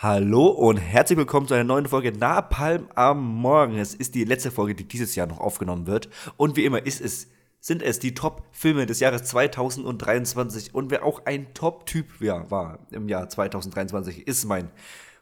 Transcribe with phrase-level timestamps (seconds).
[0.00, 3.78] Hallo und herzlich willkommen zu einer neuen Folge Napalm am Morgen.
[3.78, 6.08] Es ist die letzte Folge, die dieses Jahr noch aufgenommen wird.
[6.36, 7.26] Und wie immer ist es,
[7.58, 10.72] sind es die Top-Filme des Jahres 2023.
[10.72, 14.70] Und wer auch ein Top-Typ ja, war im Jahr 2023, ist mein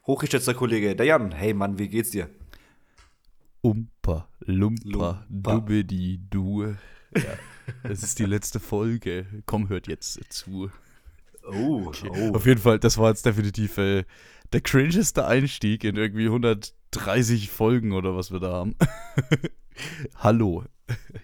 [0.06, 1.32] hochgeschätzter Kollege, der Jan.
[1.32, 2.28] Hey Mann, wie geht's dir?
[3.62, 6.64] Umpa, Lumpa, Dubbedi, Du.
[7.14, 7.22] Ja,
[7.82, 9.24] es ist die letzte Folge.
[9.46, 10.70] Komm, hört jetzt zu.
[11.50, 12.10] Oh, Okay.
[12.12, 12.34] oh.
[12.34, 14.04] Auf jeden Fall, das war jetzt definitiv äh,
[14.52, 18.76] der cringeste Einstieg in irgendwie 130 Folgen oder was wir da haben.
[20.16, 20.64] Hallo.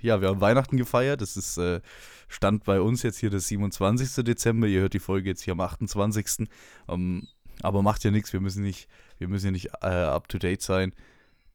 [0.00, 1.20] Ja, wir haben Weihnachten gefeiert.
[1.20, 1.80] Das ist äh,
[2.28, 4.24] Stand bei uns jetzt hier der 27.
[4.24, 4.66] Dezember.
[4.66, 6.48] Ihr hört die Folge jetzt hier am 28.
[6.88, 7.28] Ähm,
[7.62, 8.32] aber macht ja nichts.
[8.32, 10.92] Wir müssen nicht, wir müssen ja nicht äh, up to date sein,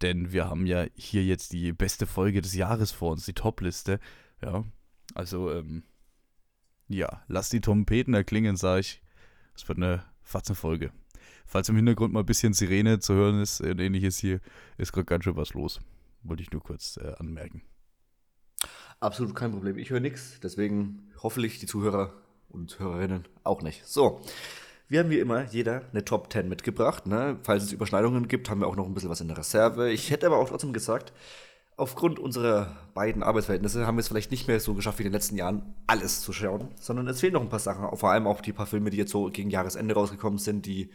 [0.02, 4.00] denn wir haben ja hier jetzt die beste Folge des Jahres vor uns, die Top-Liste.
[4.42, 4.64] Ja,
[5.16, 5.84] also ähm,
[6.88, 9.02] ja, lass die Trompeten erklingen, sag ich.
[9.56, 10.92] Es wird eine Fatzenfolge.
[11.48, 14.42] Falls im Hintergrund mal ein bisschen Sirene zu hören ist und ähnliches hier,
[14.78, 15.80] ist gerade ganz schön was los.
[16.24, 17.62] Wollte ich nur kurz äh, anmerken.
[19.00, 19.78] Absolut kein Problem.
[19.78, 22.14] Ich höre nichts, deswegen hoffentlich die Zuhörer
[22.50, 23.86] und Hörerinnen auch nicht.
[23.86, 24.22] So,
[24.90, 27.08] wir haben wie immer jeder eine Top 10 mitgebracht.
[27.08, 27.38] Ne?
[27.44, 29.90] Falls es Überschneidungen gibt, haben wir auch noch ein bisschen was in der Reserve.
[29.90, 31.14] Ich hätte aber auch trotzdem gesagt,
[31.78, 35.14] aufgrund unserer beiden Arbeitsverhältnisse haben wir es vielleicht nicht mehr so geschafft wie in den
[35.14, 37.96] letzten Jahren, alles zu schauen, sondern es fehlen noch ein paar Sachen.
[37.96, 40.90] Vor allem auch die paar Filme, die jetzt so gegen Jahresende rausgekommen sind, die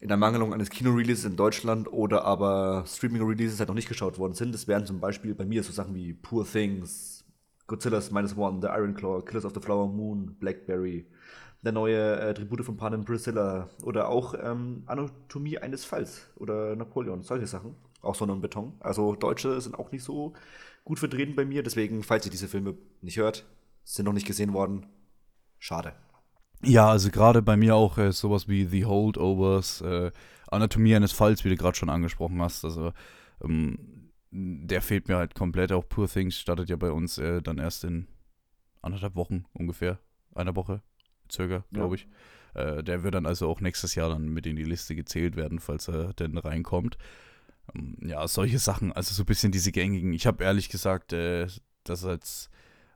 [0.00, 4.32] in der Mangelung eines Kino-Releases in Deutschland oder aber Streaming-Releases halt noch nicht geschaut worden
[4.32, 4.52] sind.
[4.54, 7.24] Das wären zum Beispiel bei mir so Sachen wie Poor Things,
[7.66, 11.06] Godzilla's Minus One, The Iron Claw, Killers of the Flower Moon, Blackberry,
[11.62, 17.22] der neue äh, Tribute von Pan Priscilla oder auch ähm, Anatomie eines Falls oder Napoleon,
[17.22, 17.76] solche Sachen.
[18.00, 18.72] Auch Sonne und Beton.
[18.80, 20.32] Also Deutsche sind auch nicht so
[20.84, 23.44] gut vertreten bei mir, deswegen, falls ihr diese Filme nicht hört,
[23.84, 24.86] sind noch nicht gesehen worden,
[25.58, 25.92] schade.
[26.62, 30.10] Ja, also gerade bei mir auch äh, sowas wie The Holdovers, äh,
[30.48, 32.64] Anatomie eines Falls, wie du gerade schon angesprochen hast.
[32.64, 32.92] Also
[33.42, 35.72] ähm, der fehlt mir halt komplett.
[35.72, 38.06] Auch Poor Things startet ja bei uns äh, dann erst in
[38.82, 39.98] anderthalb Wochen ungefähr,
[40.34, 40.82] einer Woche
[41.30, 42.08] circa, glaube ich.
[42.54, 45.60] Äh, der wird dann also auch nächstes Jahr dann mit in die Liste gezählt werden,
[45.60, 46.98] falls er denn reinkommt.
[47.74, 50.12] Ähm, ja, solche Sachen, also so ein bisschen diese gängigen.
[50.12, 51.46] Ich habe ehrlich gesagt, äh,
[51.84, 52.50] das als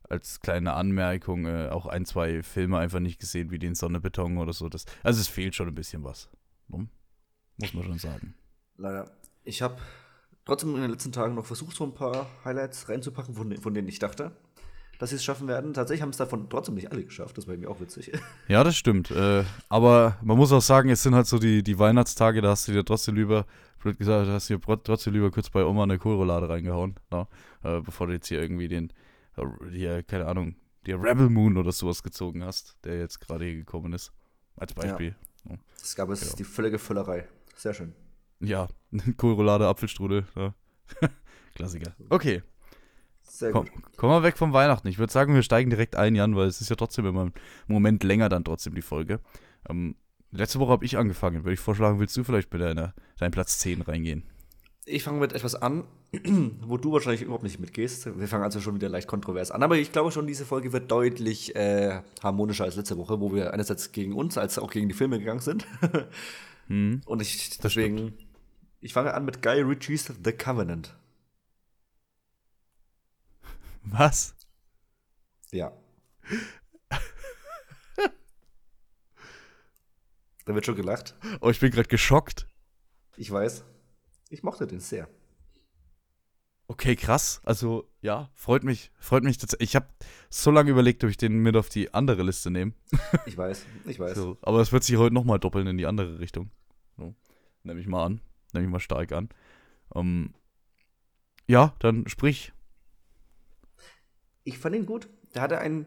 [0.08, 4.52] als kleine Anmerkung äh, auch ein, zwei Filme einfach nicht gesehen, wie den Sonnebeton oder
[4.52, 4.68] so.
[4.68, 6.28] Das, also es fehlt schon ein bisschen was.
[6.68, 6.88] Ne?
[7.60, 8.34] Muss man schon sagen.
[8.76, 9.10] Leider.
[9.44, 9.76] Ich habe
[10.44, 13.88] trotzdem in den letzten Tagen noch versucht, so ein paar Highlights reinzupacken, von, von denen
[13.88, 14.32] ich dachte,
[14.98, 15.74] dass sie es schaffen werden.
[15.74, 17.36] Tatsächlich haben es davon trotzdem nicht alle geschafft.
[17.36, 18.12] Das war mir auch witzig.
[18.48, 19.10] Ja, das stimmt.
[19.10, 22.68] Äh, aber man muss auch sagen, es sind halt so die, die Weihnachtstage, da hast
[22.68, 23.46] du dir trotzdem lieber,
[23.82, 27.26] blöd gesagt, hast du dir trotzdem lieber kurz bei Oma eine Kohlroulade reingehauen, ne?
[27.62, 28.92] äh, bevor du jetzt hier irgendwie den,
[29.70, 30.56] hier, keine Ahnung,
[30.86, 34.12] der Rebel Moon oder sowas gezogen hast, der jetzt gerade hier gekommen ist.
[34.56, 35.16] Als Beispiel.
[35.48, 36.36] Ja, Es gab es Genau.
[36.36, 37.26] die völlige Völlerei.
[37.56, 37.94] Sehr schön.
[38.40, 38.68] ja
[39.16, 40.26] Kohlroulade, Apfelstrudel.
[40.36, 40.54] Ja.
[41.54, 41.94] Klassiker.
[42.10, 42.42] Okay.
[43.22, 43.96] Sehr Komm, gut.
[43.96, 44.86] kommen wir weg vom Weihnachten.
[44.88, 47.32] Ich würde sagen, wir steigen direkt ein, Jan, weil es ist ja trotzdem immer im
[47.66, 49.18] Moment länger dann trotzdem die Folge.
[49.68, 49.96] Ähm,
[50.30, 51.42] letzte Woche habe ich angefangen.
[51.42, 54.24] Würde ich vorschlagen, willst du vielleicht mit deiner, deinem Platz 10 reingehen?
[54.86, 55.84] Ich fange mit etwas an,
[56.66, 58.18] wo du wahrscheinlich überhaupt nicht mitgehst.
[58.18, 59.62] Wir fangen also schon wieder leicht kontrovers an.
[59.62, 63.54] Aber ich glaube schon, diese Folge wird deutlich äh, harmonischer als letzte Woche, wo wir
[63.54, 65.66] einerseits gegen uns als auch gegen die Filme gegangen sind.
[66.68, 67.02] Hm?
[67.04, 68.14] Und ich deswegen,
[68.80, 70.96] ich fange an mit Guy Ritchie's The Covenant.
[73.82, 74.34] Was?
[75.50, 75.72] Ja.
[80.46, 81.14] da wird schon gelacht.
[81.42, 82.46] Oh, ich bin gerade geschockt.
[83.18, 83.64] Ich weiß.
[84.30, 85.08] Ich mochte den sehr.
[86.66, 87.40] Okay, krass.
[87.44, 88.90] Also, ja, freut mich.
[88.98, 89.36] Freut mich.
[89.38, 89.70] tatsächlich.
[89.70, 89.86] Ich habe
[90.30, 92.72] so lange überlegt, ob ich den mit auf die andere Liste nehme.
[93.26, 94.16] Ich weiß, ich weiß.
[94.16, 96.50] So, aber es wird sich heute nochmal doppeln in die andere Richtung.
[96.96, 97.14] So,
[97.62, 98.20] nehme ich mal an.
[98.52, 99.28] Nehme ich mal stark an.
[99.94, 100.34] Ähm,
[101.46, 102.52] ja, dann sprich.
[104.44, 105.08] Ich fand ihn gut.
[105.34, 105.86] Der hatte einen,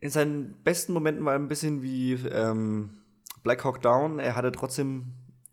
[0.00, 2.98] in seinen besten Momenten war er ein bisschen wie ähm,
[3.42, 4.18] Black Hawk Down.
[4.18, 5.12] Er hatte trotzdem,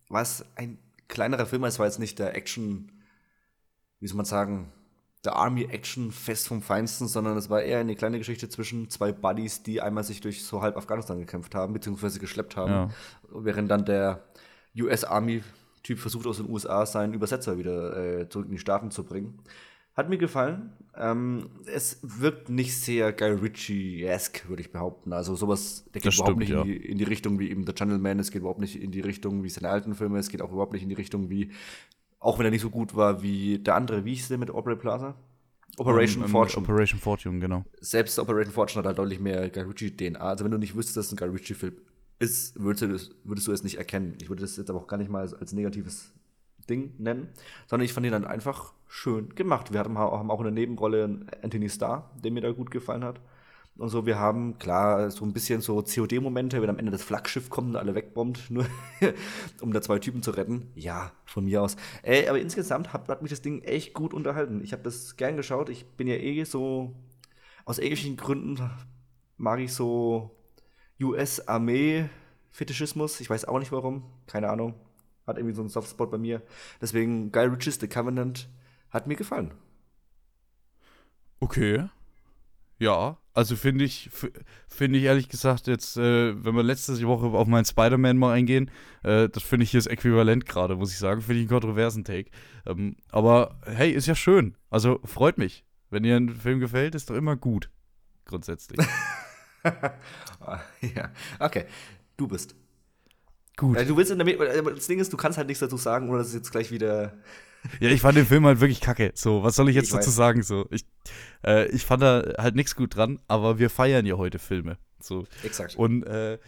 [0.09, 0.77] war es ein
[1.11, 2.91] kleinerer Film, es war jetzt nicht der Action,
[3.99, 4.71] wie soll man sagen,
[5.23, 9.79] der Army-Action-Fest vom Feinsten, sondern es war eher eine kleine Geschichte zwischen zwei Buddies, die
[9.79, 12.89] einmal sich durch so halb Afghanistan gekämpft haben, beziehungsweise geschleppt haben, Ja.
[13.29, 14.23] während dann der
[14.79, 19.03] US Army-Typ versucht aus den USA seinen Übersetzer wieder äh, zurück in die Staaten zu
[19.03, 19.37] bringen.
[20.01, 20.71] Hat mir gefallen.
[20.97, 25.13] Ähm, es wirkt nicht sehr Guy Ritchie-esque, würde ich behaupten.
[25.13, 26.61] Also sowas, der geht Das überhaupt stimmt, nicht ja.
[26.63, 29.01] in, die, in die Richtung wie eben The Gentleman, es geht überhaupt nicht in die
[29.01, 31.51] Richtung wie seine alten Filme, es geht auch überhaupt nicht in die Richtung wie,
[32.19, 34.75] auch wenn er nicht so gut war wie der andere, wie hieß der mit Aubrey
[34.75, 35.13] Plaza?
[35.77, 36.63] Operation Ähm, ähm, Fortune.
[36.65, 37.63] Operation Fortune, genau.
[37.79, 40.19] Selbst Operation Fortune hat halt deutlich mehr Guy Ritchie-DNA.
[40.19, 41.75] Also wenn du nicht wüsstest, dass es ein Guy Ritchie-Film
[42.17, 44.17] ist, würdest du, würdest du es nicht erkennen.
[44.19, 46.11] Ich würde das jetzt aber auch gar nicht mal als, als negatives
[46.69, 47.29] Ding nennen,
[47.67, 49.71] sondern ich fand ihn dann einfach schön gemacht.
[49.71, 53.21] Wir haben, auch eine Nebenrolle Anthony Starr, der mir da gut gefallen hat.
[53.77, 57.49] Und so, wir haben klar so ein bisschen so COD-Momente, wenn am Ende das Flaggschiff
[57.49, 58.65] kommt und alle wegbombt, nur
[59.61, 60.69] um da zwei Typen zu retten.
[60.75, 61.77] Ja, von mir aus.
[62.03, 64.61] Ey, aber insgesamt hat, hat mich das Ding echt gut unterhalten.
[64.63, 65.69] Ich habe das gern geschaut.
[65.69, 66.93] Ich bin ja eh so,
[67.65, 68.69] aus irgendwelchen Gründen
[69.37, 70.35] mag ich so
[71.01, 73.21] US-Armee-Fetischismus.
[73.21, 74.03] Ich weiß auch nicht warum.
[74.27, 74.75] Keine Ahnung.
[75.27, 76.41] Hat irgendwie so einen Softspot bei mir.
[76.81, 78.49] Deswegen Guy Ritchie's The Covenant
[78.89, 79.51] hat mir gefallen.
[81.39, 81.89] Okay.
[82.79, 84.09] Ja, also finde ich,
[84.67, 88.71] finde ich ehrlich gesagt jetzt, äh, wenn wir letzte Woche auf meinen Spider-Man mal eingehen,
[89.03, 91.21] äh, das finde ich hier das Äquivalent gerade, muss ich sagen.
[91.21, 92.31] Finde ich einen kontroversen Take.
[92.65, 94.57] Ähm, aber hey, ist ja schön.
[94.69, 95.63] Also freut mich.
[95.91, 97.69] Wenn dir ein Film gefällt, ist doch immer gut.
[98.25, 98.79] Grundsätzlich.
[100.81, 101.65] ja, okay.
[102.17, 102.55] Du bist.
[103.61, 103.77] Gut.
[103.77, 106.17] Ja, du willst in der das Ding ist, du kannst halt nichts dazu sagen, oder
[106.17, 107.13] das ist jetzt gleich wieder
[107.79, 109.11] ja, ich fand den Film halt wirklich kacke.
[109.13, 110.15] So, was soll ich jetzt ich dazu weiß.
[110.15, 110.41] sagen?
[110.41, 110.83] So, ich,
[111.45, 114.79] äh, ich fand da halt nichts gut dran, aber wir feiern ja heute Filme.
[114.99, 115.25] So.
[115.43, 115.75] Exakt.
[115.75, 116.39] Und äh,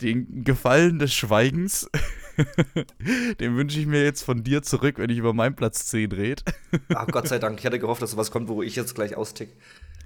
[0.00, 1.90] den Gefallen des Schweigens,
[3.40, 6.42] den wünsche ich mir jetzt von dir zurück, wenn ich über meinen Platz 10 rede.
[6.94, 9.50] Ach Gott sei Dank, ich hatte gehofft, dass sowas kommt, wo ich jetzt gleich austick.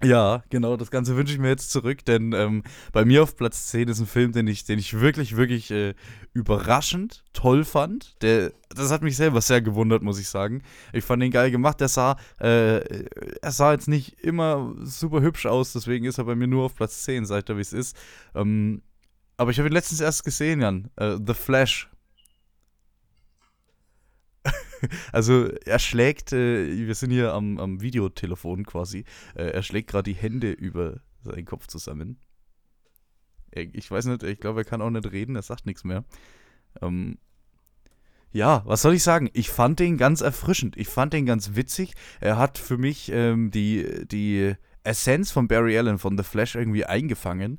[0.03, 2.63] Ja, genau, das Ganze wünsche ich mir jetzt zurück, denn ähm,
[2.93, 5.95] bei mir auf Platz 10 ist ein Film, den ich, den ich wirklich, wirklich äh,
[6.35, 8.21] überraschend toll fand.
[8.23, 10.63] Der, das hat mich selber sehr gewundert, muss ich sagen.
[10.93, 11.81] Ich fand ihn geil gemacht.
[11.81, 13.05] Der sah, äh,
[13.41, 16.75] er sah jetzt nicht immer super hübsch aus, deswegen ist er bei mir nur auf
[16.75, 17.97] Platz 10, seit er wie es ist.
[18.35, 18.83] Ähm,
[19.39, 20.91] aber ich habe ihn letztens erst gesehen, Jan.
[20.97, 21.89] Äh, The Flash
[25.13, 30.11] also er schlägt, äh, wir sind hier am, am Videotelefon quasi, äh, er schlägt gerade
[30.11, 32.19] die Hände über seinen Kopf zusammen.
[33.53, 36.05] Ich weiß nicht, ich glaube, er kann auch nicht reden, er sagt nichts mehr.
[36.83, 37.19] Ähm,
[38.33, 39.31] ja, was soll ich sagen?
[39.33, 40.77] Ich fand den ganz erfrischend.
[40.77, 41.95] Ich fand den ganz witzig.
[42.21, 46.85] Er hat für mich ähm, die, die Essenz von Barry Allen von The Flash irgendwie
[46.85, 47.59] eingefangen.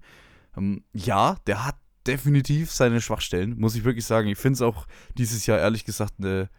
[0.55, 4.27] Ähm, ja, der hat definitiv seine Schwachstellen, muss ich wirklich sagen.
[4.29, 4.87] Ich finde es auch
[5.17, 6.49] dieses Jahr ehrlich gesagt eine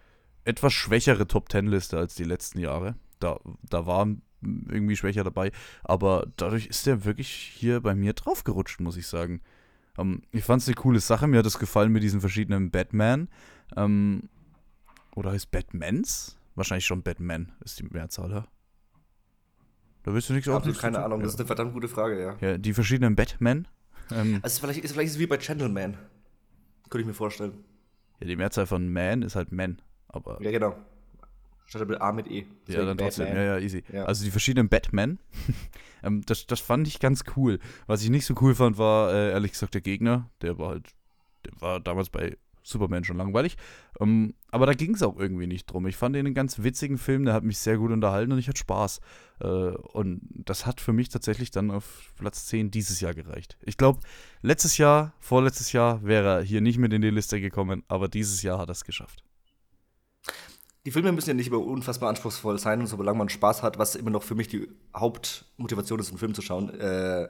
[0.44, 2.96] etwas schwächere Top Ten Liste als die letzten Jahre.
[3.20, 3.38] Da,
[3.68, 4.06] da war
[4.40, 5.52] irgendwie schwächer dabei.
[5.82, 9.40] Aber dadurch ist der wirklich hier bei mir draufgerutscht, muss ich sagen.
[9.98, 11.26] Ähm, ich fand es eine coole Sache.
[11.26, 13.28] Mir hat es gefallen mit diesen verschiedenen Batman.
[13.76, 14.28] Ähm,
[15.14, 16.36] oder heißt Batmans?
[16.54, 18.46] Wahrscheinlich schon Batman ist die Mehrzahl, ja?
[20.04, 22.36] Da willst du nichts Absolut keine Ahnung, das ist eine verdammt gute Frage, ja.
[22.40, 23.68] Ja, die verschiedenen Batman.
[24.10, 25.98] Ähm, also vielleicht ist, vielleicht ist es wie bei Gentleman.
[26.88, 27.52] Könnte ich mir vorstellen.
[28.20, 29.82] Ja, die Mehrzahl von Man ist halt Man.
[30.08, 30.74] Aber ja, genau.
[31.66, 32.46] Statt mit A mit E.
[32.66, 33.26] ja, dann trotzdem.
[33.28, 33.84] Ja, ja, easy.
[33.92, 34.04] Ja.
[34.04, 35.18] Also die verschiedenen Batman,
[36.02, 37.58] ähm, das, das fand ich ganz cool.
[37.86, 40.30] Was ich nicht so cool fand, war äh, ehrlich gesagt der Gegner.
[40.40, 40.88] Der war halt,
[41.44, 43.58] der war damals bei Superman schon langweilig.
[43.98, 45.86] Um, ähm, aber da ging es auch irgendwie nicht drum.
[45.86, 48.48] Ich fand ihn einen ganz witzigen Film, der hat mich sehr gut unterhalten und ich
[48.48, 49.00] hatte Spaß.
[49.44, 53.58] Uh, und das hat für mich tatsächlich dann auf Platz 10 dieses Jahr gereicht.
[53.62, 54.00] Ich glaube,
[54.40, 58.42] letztes Jahr, vorletztes Jahr wäre er hier nicht mit in die Liste gekommen, aber dieses
[58.42, 59.22] Jahr hat er es geschafft
[60.88, 64.08] die Filme müssen ja nicht immer unfassbar anspruchsvoll sein, solange man Spaß hat, was immer
[64.08, 67.28] noch für mich die Hauptmotivation ist, einen Film zu schauen, äh,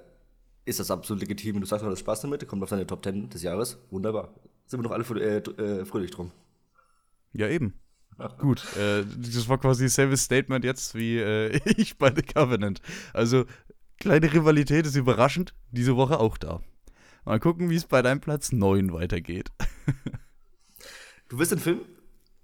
[0.65, 1.57] ist das absolut legitim.
[1.57, 4.33] Wenn du sagst, du hast Spaß damit, kommt auf deine Top 10 des Jahres, wunderbar.
[4.67, 6.31] Sind wir doch alle äh, äh, fröhlich drum.
[7.33, 7.75] Ja, eben.
[8.39, 12.81] Gut, äh, das war quasi dasselbe Statement jetzt wie äh, ich bei The Covenant.
[13.13, 13.45] Also,
[13.99, 16.63] kleine Rivalität ist überraschend, diese Woche auch da.
[17.25, 19.51] Mal gucken, wie es bei deinem Platz 9 weitergeht.
[21.29, 21.81] du wirst den Film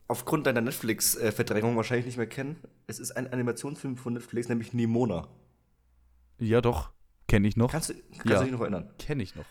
[0.08, 2.56] aufgrund deiner Netflix-Verdrängung wahrscheinlich nicht mehr kennen.
[2.86, 5.28] Es ist ein Animationsfilm von Netflix, nämlich Nimona.
[6.38, 6.90] Ja, doch.
[7.26, 7.72] Kenne ich noch.
[7.72, 8.38] Kannst, du, kannst ja.
[8.38, 8.92] du dich noch erinnern?
[8.98, 9.46] Kenne ich noch.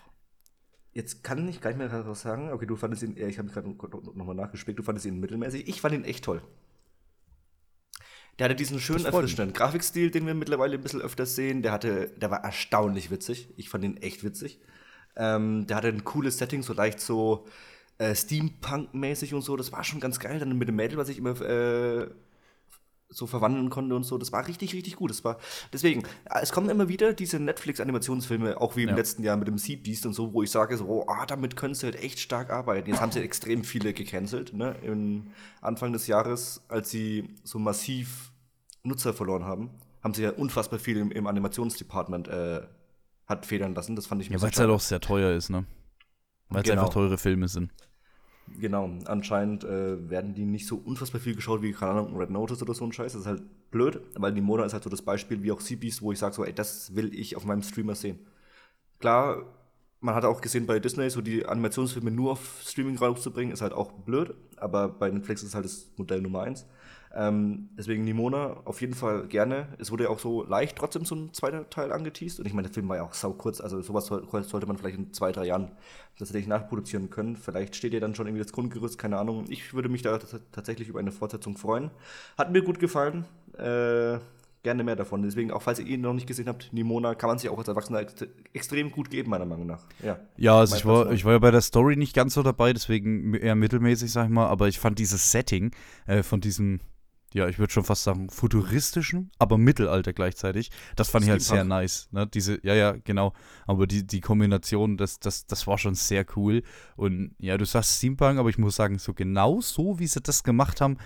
[0.93, 2.51] Jetzt kann ich gar nicht mehr daraus sagen.
[2.51, 3.67] Okay, du fandest ihn, ich habe mich gerade
[4.15, 5.67] nochmal nachgespickt, du fandest ihn mittelmäßig.
[5.67, 6.41] Ich fand ihn echt toll.
[8.37, 11.61] Der hatte diesen schönen, erfrischenden Grafikstil, den wir mittlerweile ein bisschen öfter sehen.
[11.61, 13.49] Der hatte, der war erstaunlich witzig.
[13.57, 14.59] Ich fand ihn echt witzig.
[15.15, 17.45] Ähm, der hatte ein cooles Setting, so leicht so,
[17.97, 19.55] äh, Steampunk-mäßig und so.
[19.55, 20.39] Das war schon ganz geil.
[20.39, 22.09] Dann mit dem Mädel, was ich immer äh,
[23.09, 24.17] so verwandeln konnte und so.
[24.17, 25.11] Das war richtig, richtig gut.
[25.11, 25.37] Das war
[25.71, 26.03] deswegen.
[26.41, 28.95] Es kommen immer wieder diese Netflix-Animationsfilme, auch wie im ja.
[28.95, 31.55] letzten Jahr mit dem Sea Beast und so, wo ich sage so, oh, ah, damit
[31.55, 32.89] können sie halt echt stark arbeiten.
[32.89, 34.75] Jetzt haben sie extrem viele gecancelt, ne?
[34.81, 35.27] Im
[35.61, 38.31] Anfang des Jahres, als sie so massiv
[38.83, 39.69] Nutzer verloren haben,
[40.03, 42.61] haben sie ja unfassbar viel im, im Animationsdepartment äh,
[43.25, 43.95] hat federn lassen.
[43.95, 45.65] Das fand ich Ja, weil es halt auch sehr teuer ist, ne?
[46.53, 46.81] Weil es genau.
[46.81, 47.71] einfach teure Filme sind.
[48.59, 52.61] Genau, anscheinend äh, werden die nicht so unfassbar viel geschaut wie, keine Ahnung, Red Notice
[52.61, 53.13] oder so ein Scheiß.
[53.13, 56.01] Das ist halt blöd, weil die Mona ist halt so das Beispiel wie auch CBs,
[56.01, 58.19] wo ich sage so, ey, das will ich auf meinem Streamer sehen.
[58.99, 59.43] Klar,
[60.01, 63.73] man hat auch gesehen bei Disney, so die Animationsfilme nur auf Streaming rauszubringen, ist halt
[63.73, 66.65] auch blöd, aber bei Netflix ist halt das Modell Nummer eins.
[67.15, 69.67] Ähm, deswegen Nimona auf jeden Fall gerne.
[69.77, 72.39] Es wurde ja auch so leicht trotzdem so ein zweiter Teil angeteased.
[72.39, 74.97] Und ich meine, der Film war ja auch sau kurz, also sowas sollte man vielleicht
[74.97, 75.71] in zwei, drei Jahren
[76.17, 77.35] tatsächlich nachproduzieren können.
[77.35, 79.45] Vielleicht steht ja dann schon irgendwie das Grundgerüst, keine Ahnung.
[79.49, 80.19] Ich würde mich da
[80.51, 81.91] tatsächlich über eine Fortsetzung freuen.
[82.37, 83.25] Hat mir gut gefallen.
[83.57, 84.17] Äh,
[84.63, 85.21] gerne mehr davon.
[85.21, 87.67] Deswegen, auch falls ihr ihn noch nicht gesehen habt, Nimona kann man sich auch als
[87.67, 88.15] Erwachsener ex
[88.53, 89.83] extrem gut geben, meiner Meinung nach.
[90.01, 92.73] Ja, ja also ich war, ich war ja bei der Story nicht ganz so dabei,
[92.73, 95.71] deswegen eher mittelmäßig, sag ich mal, aber ich fand dieses Setting
[96.07, 96.79] äh, von diesem,
[97.33, 101.63] ja, ich würde schon fast sagen, futuristischen, aber Mittelalter gleichzeitig, das fand ich halt sehr
[101.63, 102.07] nice.
[102.11, 102.27] Ne?
[102.27, 103.33] Diese, ja, ja, genau.
[103.65, 106.63] Aber die, die Kombination, das, das, das war schon sehr cool.
[106.95, 110.43] Und ja, du sagst Steampunk, aber ich muss sagen, so genau so, wie sie das
[110.43, 110.97] gemacht haben,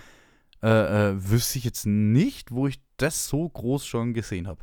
[0.62, 0.68] äh,
[1.10, 4.60] äh, wüsste ich jetzt nicht, wo ich das so groß schon gesehen habe.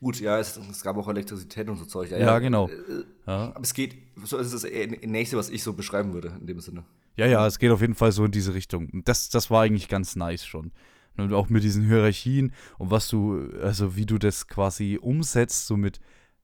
[0.00, 2.10] Gut, ja, es, es, gab auch Elektrizität und so Zeug.
[2.10, 2.68] Ja, ja genau.
[2.68, 3.52] Äh, ja.
[3.54, 6.84] Aber es geht, so ist das nächste, was ich so beschreiben würde, in dem Sinne.
[7.18, 9.02] Ja, ja, es geht auf jeden Fall so in diese Richtung.
[9.04, 10.72] Das, das war eigentlich ganz nice schon.
[11.16, 15.76] Und auch mit diesen Hierarchien und was du, also wie du das quasi umsetzt, so
[15.76, 15.98] mit,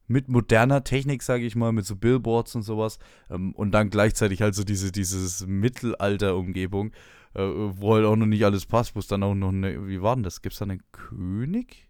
[0.09, 2.99] mit moderner Technik, sage ich mal, mit so Billboards und sowas.
[3.31, 6.93] Ähm, und dann gleichzeitig halt so diese dieses Mittelalter-Umgebung
[7.35, 10.00] äh, wo halt auch noch nicht alles passt, wo es dann auch noch eine, wie
[10.00, 10.40] war denn das?
[10.40, 11.88] Gibt es da einen König?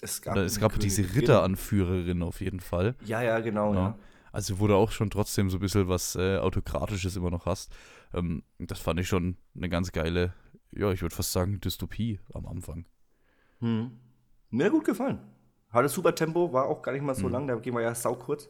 [0.00, 1.14] Es gab, es gab diese genau.
[1.14, 2.94] Ritteranführerin auf jeden Fall.
[3.04, 3.80] Ja, ja, genau, ja.
[3.80, 3.98] ja.
[4.32, 7.72] Also wo du auch schon trotzdem so ein bisschen was äh, Autokratisches immer noch hast.
[8.12, 10.32] Ähm, das fand ich schon eine ganz geile,
[10.72, 12.86] ja, ich würde fast sagen, Dystopie am Anfang.
[13.60, 13.92] Hm.
[14.50, 15.18] Mir gut gefallen.
[15.70, 17.32] Hatte super Tempo, war auch gar nicht mal so hm.
[17.32, 18.48] lang, da gehen wir ja sau kurz.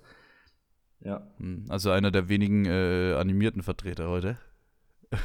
[1.00, 1.26] Ja.
[1.38, 1.66] Hm.
[1.68, 4.38] Also einer der wenigen äh, animierten Vertreter heute.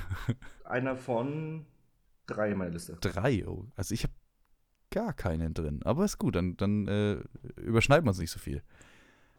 [0.63, 1.65] einer von
[2.27, 2.97] drei in meiner Liste.
[3.01, 3.65] Drei, oh.
[3.75, 4.13] Also ich habe
[4.91, 5.81] gar keinen drin.
[5.83, 7.23] Aber ist gut, dann, dann äh,
[7.59, 8.61] überschneiden wir uns nicht so viel.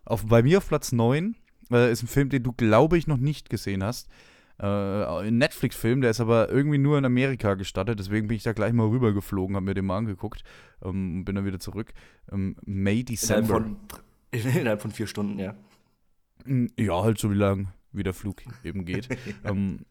[0.04, 1.36] Auf, bei mir auf Platz 9
[1.70, 4.08] äh, ist ein Film, den du, glaube ich, noch nicht gesehen hast.
[4.58, 8.52] Äh, ein Netflix-Film, der ist aber irgendwie nur in Amerika gestattet, deswegen bin ich da
[8.52, 10.44] gleich mal rübergeflogen, habe mir den mal angeguckt
[10.82, 11.92] ähm, und bin dann wieder zurück.
[12.30, 13.56] Ähm, May December.
[13.56, 13.78] Innerhalb
[14.30, 15.54] von, innerhalb von vier Stunden, ja.
[16.44, 19.08] Hm, ja, halt so wie lang wie der Flug eben geht.
[19.44, 19.84] ähm,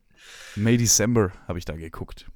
[0.55, 2.29] May December habe ich da geguckt.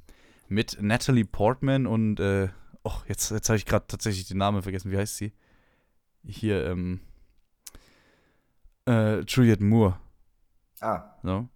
[0.47, 2.49] Mit Natalie Portman und, äh,
[2.83, 4.91] oh, jetzt, jetzt habe ich gerade tatsächlich den Namen vergessen.
[4.91, 5.33] Wie heißt sie?
[6.23, 7.01] Hier, ähm,
[8.87, 9.99] äh, Juliette Moore.
[10.81, 11.03] Ah.
[11.23, 11.49] No?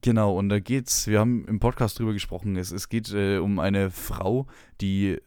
[0.00, 3.58] Genau, und da geht's, wir haben im Podcast drüber gesprochen, es, es geht äh, um
[3.58, 4.46] eine Frau,
[4.80, 5.20] die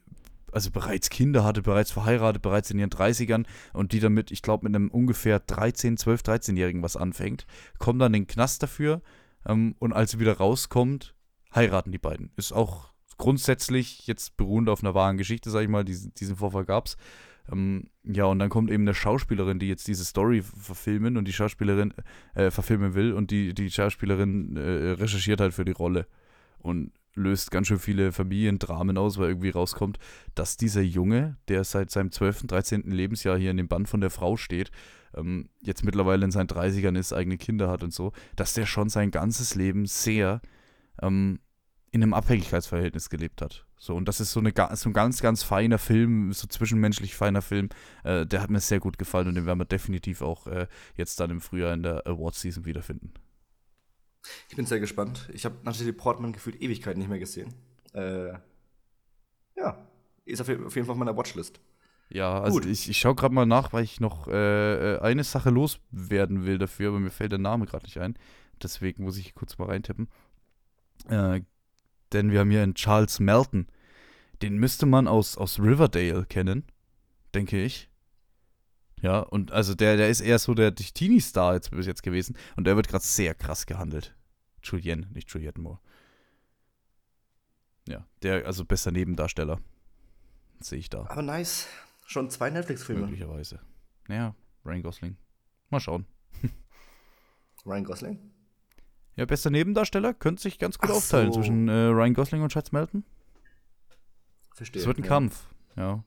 [0.52, 4.66] also bereits Kinder hatte, bereits verheiratet, bereits in ihren 30ern und die damit, ich glaube,
[4.66, 7.46] mit einem ungefähr 13, 12, 13-Jährigen was anfängt,
[7.80, 9.02] kommt dann in den Knast dafür,
[9.46, 11.16] ähm, und als sie wieder rauskommt,
[11.54, 12.32] heiraten die beiden.
[12.36, 16.66] Ist auch grundsätzlich jetzt beruhend auf einer wahren Geschichte, sag ich mal, diesen, diesen Vorfall
[16.66, 16.98] gab's.
[17.52, 21.34] Ähm, ja, und dann kommt eben eine Schauspielerin, die jetzt diese Story verfilmen und die
[21.34, 21.94] Schauspielerin
[22.36, 26.08] äh, verfilmen will und die, die Schauspielerin äh, recherchiert halt für die Rolle
[26.60, 29.98] und löst ganz schön viele Familiendramen aus, weil irgendwie rauskommt,
[30.36, 32.84] dass dieser Junge, der seit seinem 12., 13.
[32.92, 34.72] Lebensjahr hier in dem Band von der Frau steht,
[35.16, 38.90] ähm, jetzt mittlerweile in seinen 30ern ist, eigene Kinder hat und so, dass der schon
[38.90, 40.42] sein ganzes Leben sehr
[41.02, 41.40] ähm,
[41.92, 43.67] in einem Abhängigkeitsverhältnis gelebt hat.
[43.80, 47.44] So, und das ist so, eine, so ein ganz, ganz feiner Film, so zwischenmenschlich feiner
[47.44, 47.70] Film.
[48.04, 51.20] Äh, der hat mir sehr gut gefallen und den werden wir definitiv auch äh, jetzt
[51.20, 53.14] dann im Frühjahr in der Awards-Season wiederfinden.
[54.50, 55.30] Ich bin sehr gespannt.
[55.32, 57.54] Ich habe natürlich Portman gefühlt Ewigkeiten nicht mehr gesehen.
[57.94, 58.34] Äh,
[59.56, 59.88] ja,
[60.26, 61.60] ist auf jeden Fall auf meiner Watchlist.
[62.10, 62.66] Ja, also Gut.
[62.66, 66.58] ich, ich schaue gerade mal nach, weil ich noch äh, äh, eine Sache loswerden will
[66.58, 68.18] dafür, aber mir fällt der Name gerade nicht ein.
[68.62, 70.08] Deswegen muss ich kurz mal reintippen.
[71.10, 71.42] Äh,
[72.14, 73.68] denn wir haben hier einen Charles Melton.
[74.42, 76.64] Den müsste man aus, aus Riverdale kennen,
[77.34, 77.90] denke ich.
[79.02, 82.36] Ja, und also der, der ist eher so der Teenie-Star jetzt bis jetzt gewesen.
[82.56, 84.16] Und der wird gerade sehr krass gehandelt.
[84.64, 85.80] Julien, nicht Juliette Moore.
[87.88, 89.60] Ja, der, also bester Nebendarsteller.
[90.60, 91.06] Sehe ich da.
[91.08, 91.68] Aber nice.
[92.06, 93.02] Schon zwei Netflix-Filme.
[93.02, 93.60] Möglicherweise.
[94.08, 94.36] Ja,
[94.66, 95.18] Ryan Gosling.
[95.70, 96.06] Mal schauen.
[97.66, 98.32] Ryan Gosling?
[99.18, 101.40] Ja, bester Nebendarsteller könnte sich ganz gut Ach aufteilen so.
[101.40, 103.04] zwischen äh, Ryan Gosling und Schatz Melton.
[104.54, 104.80] Verstehe.
[104.80, 105.10] Es wird ein ja.
[105.10, 106.04] Kampf, ja.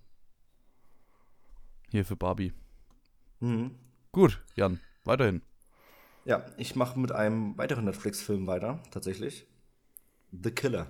[1.90, 2.52] Hier für Barbie.
[3.40, 3.74] Mhm.
[4.12, 5.42] Gut, Jan, weiterhin.
[6.24, 9.46] Ja, ich mache mit einem weiteren Netflix-Film weiter, tatsächlich.
[10.30, 10.86] The Killer.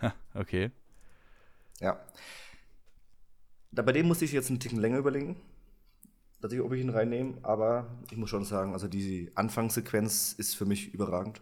[0.34, 0.70] okay.
[1.80, 2.02] Ja.
[3.72, 5.36] Da, bei dem musste ich jetzt einen Ticken länger überlegen,
[6.44, 10.54] dass ich, ob ich ihn reinnehme, aber ich muss schon sagen, also die Anfangssequenz ist
[10.54, 11.40] für mich überragend.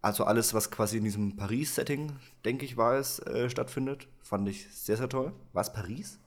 [0.00, 2.12] Also alles, was quasi in diesem Paris-Setting,
[2.46, 5.34] denke ich, war es, äh, stattfindet, fand ich sehr, sehr toll.
[5.52, 6.18] War es Paris?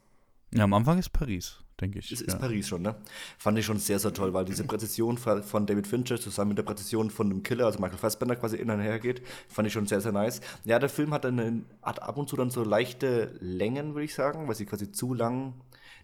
[0.54, 1.58] Ja, am Anfang ist Paris.
[1.82, 2.12] denke ich.
[2.12, 2.40] Es ist ja.
[2.40, 2.96] Paris schon, ne?
[3.40, 6.64] Fand ich schon sehr, sehr toll, weil diese Präzision von David Fincher zusammen mit der
[6.64, 9.88] Präzision von dem Killer, also Michael Fassbender quasi in und her geht, fand ich schon
[9.88, 10.42] sehr, sehr nice.
[10.66, 14.14] Ja, der Film hat, eine, hat ab und zu dann so leichte Längen, würde ich
[14.14, 15.56] sagen, weil sie quasi zu lang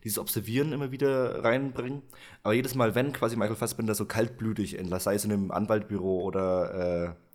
[0.06, 2.04] dieses Observieren immer wieder reinbringen.
[2.44, 6.22] Aber jedes Mal, wenn quasi Michael Fassbender so kaltblütig, in, sei es in einem Anwaltbüro
[6.22, 7.26] oder äh,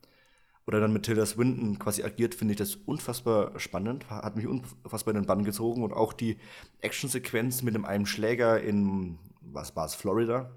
[0.66, 5.12] oder dann mit Tilda Swinton quasi agiert, finde ich das unfassbar spannend, hat mich unfassbar
[5.12, 6.38] in den Bann gezogen und auch die
[6.80, 10.52] Actionsequenz mit dem einen Schläger in, was war es, Florida,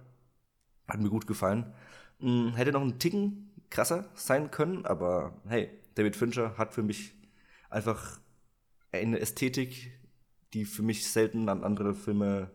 [0.88, 1.74] hat mir gut gefallen.
[2.20, 7.15] Hm, hätte noch ein Ticken krasser sein können, aber hey, David Fincher hat für mich
[7.72, 8.20] einfach
[8.91, 9.93] eine Ästhetik,
[10.53, 12.51] die für mich selten an andere Filme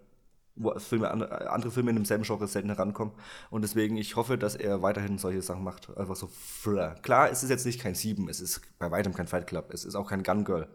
[0.58, 3.14] wo Filme, andere Filme in demselben Genre selten herankommen.
[3.50, 5.96] Und deswegen, ich hoffe, dass er weiterhin solche Sachen macht.
[5.96, 6.28] Einfach so
[6.62, 6.94] Thriller.
[7.02, 9.84] Klar, es ist jetzt nicht kein Sieben, es ist bei weitem kein Fight Club, es
[9.84, 10.68] ist auch kein Gun Girl.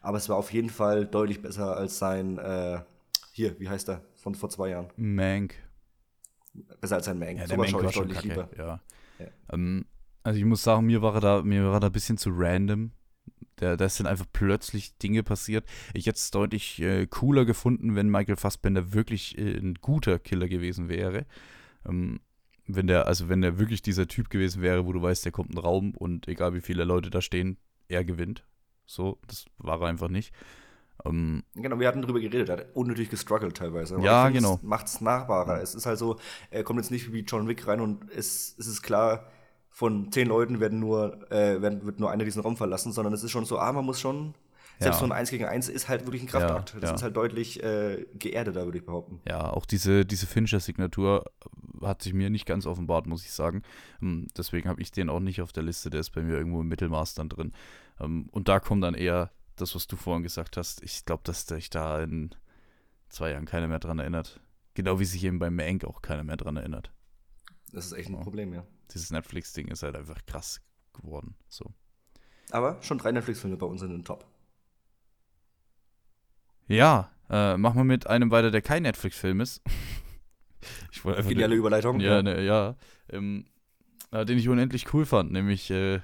[0.00, 2.80] Aber es war auf jeden Fall deutlich besser als sein, äh,
[3.32, 4.88] hier, wie heißt er, von vor zwei Jahren?
[4.96, 5.54] Mank.
[6.80, 7.38] Besser als sein Mank.
[7.38, 8.48] Ja, der Mank war schon kacke, lieber.
[8.56, 8.80] Ja.
[9.18, 9.26] ja.
[9.52, 9.86] Ähm,
[10.22, 12.30] also ich muss sagen, mir war er da, mir war er da ein bisschen zu
[12.32, 12.92] random.
[13.56, 15.64] Da, da sind einfach plötzlich Dinge passiert.
[15.92, 20.48] Ich hätte es deutlich äh, cooler gefunden, wenn Michael Fassbender wirklich äh, ein guter Killer
[20.48, 21.26] gewesen wäre.
[21.86, 22.20] Ähm,
[22.66, 25.50] wenn der, also wenn der wirklich dieser Typ gewesen wäre, wo du weißt, der kommt
[25.50, 27.58] in den Raum und egal wie viele Leute da stehen,
[27.88, 28.44] er gewinnt.
[28.86, 30.32] So, das war er einfach nicht.
[31.04, 33.96] Ähm, genau, wir hatten darüber geredet, er hat unnötig gestruggelt teilweise.
[33.96, 34.58] Aber ja, genau.
[34.62, 35.60] Macht es nachbarer.
[35.60, 36.18] Es ist halt so,
[36.50, 39.26] er kommt jetzt nicht wie John Wick rein und es, es ist klar,
[39.74, 43.24] von zehn Leuten werden nur, äh, werden, wird nur einer diesen Raum verlassen, sondern es
[43.24, 44.32] ist schon so, ah, man muss schon,
[44.78, 45.00] selbst ja.
[45.00, 46.74] so ein 1 gegen 1 ist halt wirklich ein Kraftakt.
[46.74, 46.94] Ja, das ja.
[46.94, 49.20] ist halt deutlich äh, geerdeter, würde ich behaupten.
[49.28, 51.24] Ja, auch diese, diese Fincher-Signatur
[51.82, 53.62] hat sich mir nicht ganz offenbart, muss ich sagen.
[54.00, 56.60] Um, deswegen habe ich den auch nicht auf der Liste, der ist bei mir irgendwo
[56.60, 57.50] im Mittelmaß dann drin.
[57.98, 60.84] Um, und da kommt dann eher das, was du vorhin gesagt hast.
[60.84, 62.30] Ich glaube, dass sich da in
[63.08, 64.40] zwei Jahren keiner mehr dran erinnert.
[64.74, 66.92] Genau wie sich eben bei Mank auch keiner mehr dran erinnert.
[67.72, 68.64] Das ist echt ein Problem, ja
[68.94, 70.60] dieses Netflix-Ding ist halt einfach krass
[70.92, 71.34] geworden.
[71.48, 71.64] So.
[72.50, 74.24] Aber schon drei Netflix-Filme bei uns in den Top.
[76.66, 79.62] Ja, äh, machen wir mit einem weiter, der kein Netflix-Film ist.
[80.92, 82.00] ich Geniale Überleitung.
[82.00, 82.76] Ja, ne, ja.
[83.10, 83.46] Ähm,
[84.12, 86.00] äh, den ich unendlich cool fand, nämlich äh,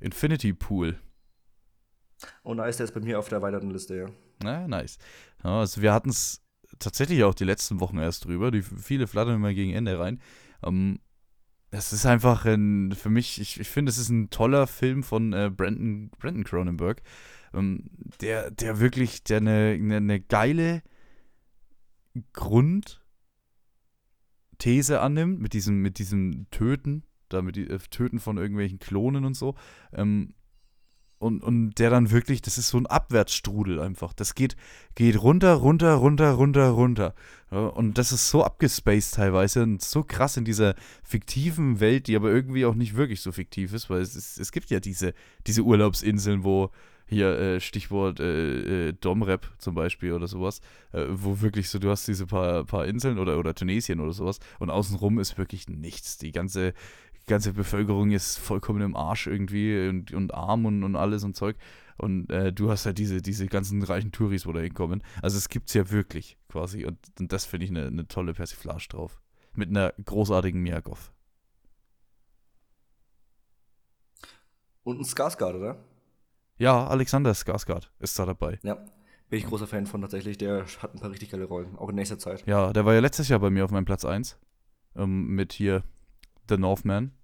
[0.00, 0.98] Infinity Pool.
[2.42, 4.06] Oh, nice, der ist bei mir auf der erweiterten Liste, ja.
[4.42, 4.98] Na, nice.
[5.42, 6.42] Ja, also wir hatten es
[6.78, 8.50] tatsächlich auch die letzten Wochen erst drüber.
[8.50, 10.20] Die viele flattern immer gegen Ende rein.
[10.62, 11.00] Ähm,
[11.76, 15.34] das ist einfach ein, für mich, ich, ich finde, es ist ein toller Film von
[15.34, 17.02] äh, Brandon, Brandon Cronenberg,
[17.52, 17.90] ähm,
[18.22, 20.82] der, der wirklich, der eine, eine, eine geile
[22.32, 23.02] Grundthese
[25.02, 29.34] annimmt, mit diesem, mit diesem Töten, da mit die, äh, Töten von irgendwelchen Klonen und
[29.34, 29.54] so.
[29.92, 30.32] Ähm,
[31.18, 34.12] und, und der dann wirklich, das ist so ein Abwärtsstrudel einfach.
[34.12, 34.56] Das geht,
[34.94, 37.14] geht runter, runter, runter, runter, runter.
[37.50, 40.74] Und das ist so abgespaced teilweise und so krass in dieser
[41.04, 44.52] fiktiven Welt, die aber irgendwie auch nicht wirklich so fiktiv ist, weil es, ist, es
[44.52, 45.14] gibt ja diese,
[45.46, 46.70] diese Urlaubsinseln, wo
[47.08, 50.60] hier äh, Stichwort äh, äh, Domrep zum Beispiel oder sowas,
[50.92, 54.40] äh, wo wirklich so, du hast diese paar, paar Inseln oder, oder Tunesien oder sowas
[54.58, 56.18] und außenrum ist wirklich nichts.
[56.18, 56.74] Die ganze
[57.26, 61.34] die ganze Bevölkerung ist vollkommen im Arsch irgendwie und, und arm und, und alles und
[61.34, 61.56] Zeug.
[61.98, 65.02] Und äh, du hast halt diese, diese ganzen reichen Touris, wo da hinkommen.
[65.22, 66.84] Also es gibt es ja wirklich quasi.
[66.84, 69.20] Und, und das finde ich eine ne tolle Persiflage drauf.
[69.54, 71.12] Mit einer großartigen Miagoff.
[74.84, 75.84] Und ein Skarsgård, oder?
[76.58, 78.60] Ja, Alexander Skarsgård ist da dabei.
[78.62, 78.76] Ja,
[79.28, 80.38] bin ich großer Fan von tatsächlich.
[80.38, 82.46] Der hat ein paar richtig geile Rollen, auch in nächster Zeit.
[82.46, 84.38] Ja, der war ja letztes Jahr bei mir auf meinem Platz 1.
[84.94, 85.82] Ähm, mit hier
[86.48, 87.15] The Northman.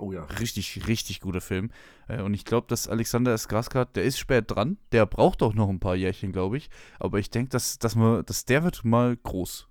[0.00, 0.24] Oh ja.
[0.24, 1.70] Richtig, richtig guter Film.
[2.08, 4.78] Äh, und ich glaube, dass Alexander Skarsgård, der ist spät dran.
[4.92, 6.70] Der braucht auch noch ein paar Jährchen, glaube ich.
[6.98, 9.68] Aber ich denke, dass, dass, dass der wird mal groß.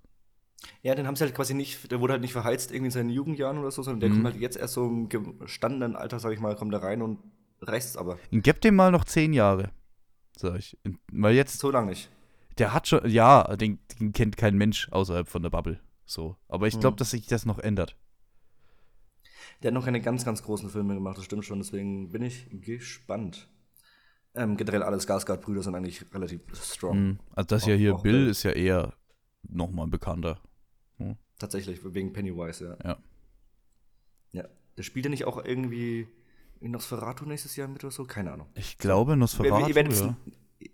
[0.82, 3.10] Ja, den haben sie halt quasi nicht, der wurde halt nicht verheizt irgendwie in seinen
[3.10, 4.14] Jugendjahren oder so, sondern der mhm.
[4.14, 7.18] kommt halt jetzt erst so im gestandenen Alter, sag ich mal, kommt da rein und
[7.62, 8.18] reißt es aber.
[8.30, 9.70] Gib dem mal noch zehn Jahre,
[10.36, 10.78] sag ich.
[11.10, 11.58] Weil jetzt.
[11.58, 12.08] So lange nicht.
[12.58, 15.80] Der hat schon, ja, den, den, kennt kein Mensch außerhalb von der Bubble.
[16.04, 16.36] So.
[16.46, 16.98] Aber ich glaube, mhm.
[16.98, 17.96] dass sich das noch ändert.
[19.62, 22.48] Der hat noch keine ganz, ganz großen Filme gemacht, das stimmt schon, deswegen bin ich
[22.50, 23.48] gespannt.
[24.34, 26.98] Ähm, generell alle Skarsgård-Brüder sind eigentlich relativ strong.
[26.98, 27.18] Mhm.
[27.34, 28.94] Also das auch, ja hier, Bill ist ja eher
[29.42, 30.40] nochmal bekannter.
[30.98, 31.16] Hm.
[31.38, 32.90] Tatsächlich, wegen Pennywise, ja.
[32.90, 32.98] Ja.
[34.32, 34.48] Ja.
[34.76, 36.06] Der spielt ja nicht auch irgendwie
[36.60, 38.04] in Nosferatu nächstes Jahr mit oder so?
[38.04, 38.48] Keine Ahnung.
[38.54, 40.16] Ich glaube Nosferatu, ihr, werdet ja.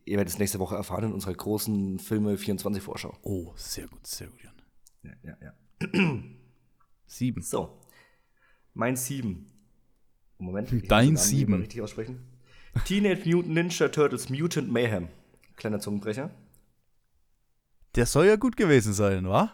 [0.04, 3.16] ihr werdet es nächste Woche erfahren in unserer großen Filme 24-Vorschau.
[3.22, 4.54] Oh, sehr gut, sehr gut, Jan.
[5.02, 5.52] Ja, ja, ja.
[7.06, 7.40] Sieben.
[7.40, 7.78] So,
[8.76, 9.46] mein 7.
[10.38, 10.70] Moment.
[10.90, 11.54] Dein 7.
[11.54, 12.18] richtig aussprechen.
[12.84, 15.08] Teenage Mutant Ninja Turtles Mutant Mayhem.
[15.56, 16.30] Kleiner Zungenbrecher.
[17.94, 19.50] der soll ja gut gewesen sein, wa?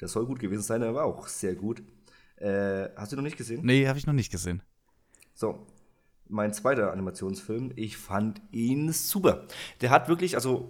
[0.00, 1.82] Der soll gut gewesen sein, er war auch sehr gut.
[2.36, 3.64] Äh, hast du noch nicht gesehen?
[3.64, 4.62] Nee, habe ich noch nicht gesehen.
[5.32, 5.66] So,
[6.28, 9.46] mein zweiter Animationsfilm, ich fand ihn super.
[9.80, 10.68] Der hat wirklich, also,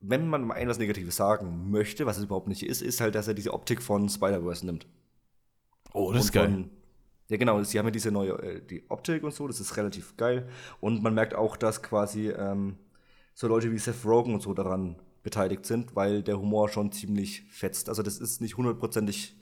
[0.00, 3.26] wenn man mal etwas Negatives sagen möchte, was es überhaupt nicht ist, ist halt, dass
[3.26, 4.86] er diese Optik von Spider-Verse nimmt.
[5.92, 6.48] Oh, das Und ist geil.
[6.50, 6.70] Von,
[7.28, 10.16] ja, genau, sie haben ja diese neue äh, die Optik und so, das ist relativ
[10.16, 10.48] geil.
[10.80, 12.76] Und man merkt auch, dass quasi ähm,
[13.34, 17.44] so Leute wie Seth Rogen und so daran beteiligt sind, weil der Humor schon ziemlich
[17.50, 17.88] fetzt.
[17.88, 19.36] Also, das ist nicht hundertprozentig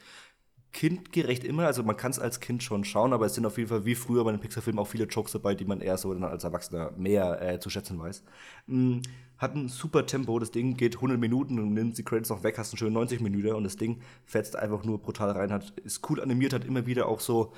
[0.73, 1.67] kindgerecht immer.
[1.67, 3.95] Also, man kann es als Kind schon schauen, aber es sind auf jeden Fall wie
[3.95, 6.93] früher bei den Pixar-Filmen auch viele Jokes dabei, die man eher so dann als Erwachsener
[6.97, 8.25] mehr äh, zu schätzen weiß.
[8.67, 8.99] Mm,
[9.39, 12.57] hat ein super Tempo, das Ding geht 100 Minuten und nimmt die Credits noch weg,
[12.59, 16.09] hast einen schönen 90 Minuten und das Ding fetzt einfach nur brutal rein, hat, ist
[16.09, 17.53] cool animiert, hat immer wieder auch so,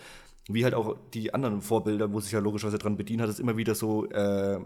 [0.49, 3.57] wie halt auch die anderen Vorbilder, wo sich ja logischerweise dran bedient hat, ist immer
[3.57, 4.59] wieder so äh,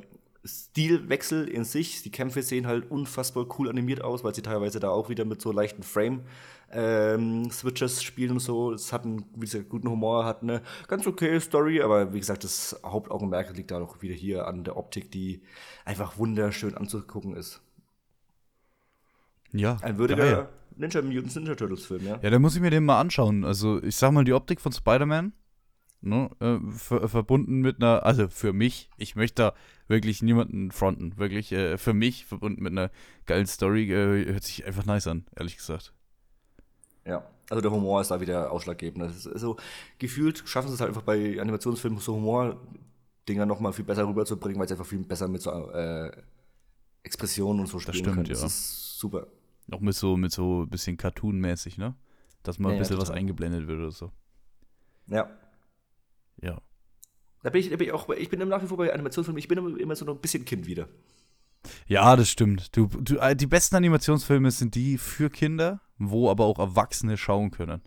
[0.45, 2.03] Stilwechsel in sich.
[2.03, 5.41] Die Kämpfe sehen halt unfassbar cool animiert aus, weil sie teilweise da auch wieder mit
[5.41, 5.83] so leichten
[6.73, 8.73] Frame-Switches spielen und so.
[8.73, 12.45] Es hat einen, wie gesagt, guten Humor, hat eine ganz okay Story, aber wie gesagt,
[12.45, 15.43] das Hauptaugenmerk liegt da doch wieder hier an der Optik, die
[15.85, 17.61] einfach wunderschön anzugucken ist.
[19.53, 20.49] Ja, Ein würdiger geil.
[20.77, 22.19] Ninja Mutants Ninja Turtles Film, ja.
[22.23, 23.45] Ja, dann muss ich mir den mal anschauen.
[23.45, 25.35] Also, ich sag mal, die Optik von Spider-Man,
[26.01, 29.55] ne, äh, ver verbunden mit einer, also für mich, ich möchte da
[29.89, 32.91] wirklich niemanden fronten, wirklich, äh, für mich verbunden mit einer
[33.27, 35.93] geilen Story, äh, hört sich einfach nice an, ehrlich gesagt.
[37.05, 39.05] Ja, also der Humor ist da wieder ausschlaggebend.
[39.05, 39.57] Das ist so
[39.99, 44.69] gefühlt schaffen sie es halt einfach bei Animationsfilmen so Humor-Dinger nochmal viel besser rüberzubringen, weil
[44.69, 46.13] sie einfach viel besser mit so äh,
[47.03, 48.27] Expressionen und so spielen stimmt, können.
[48.27, 48.33] ja.
[48.35, 49.27] Das ist super.
[49.71, 51.95] Auch mit so, mit so ein bisschen Cartoon-mäßig, ne?
[52.43, 53.19] Dass mal Ja, ein ja, bisschen was total.
[53.21, 54.11] eingeblendet wird oder so.
[55.09, 55.31] Ja.
[56.41, 56.61] Ja.
[57.43, 59.49] Da bin ich, da bin ich auch, ich bin nach wie vor bei Animationsfilmen, ich
[59.49, 60.89] bin immer, so noch ein bisschen Kind wieder.
[61.87, 62.77] Ja, das stimmt.
[62.77, 67.51] Du, du, äh, die besten Animationsfilme sind die für Kinder, wo aber auch Erwachsene schauen
[67.51, 67.83] können.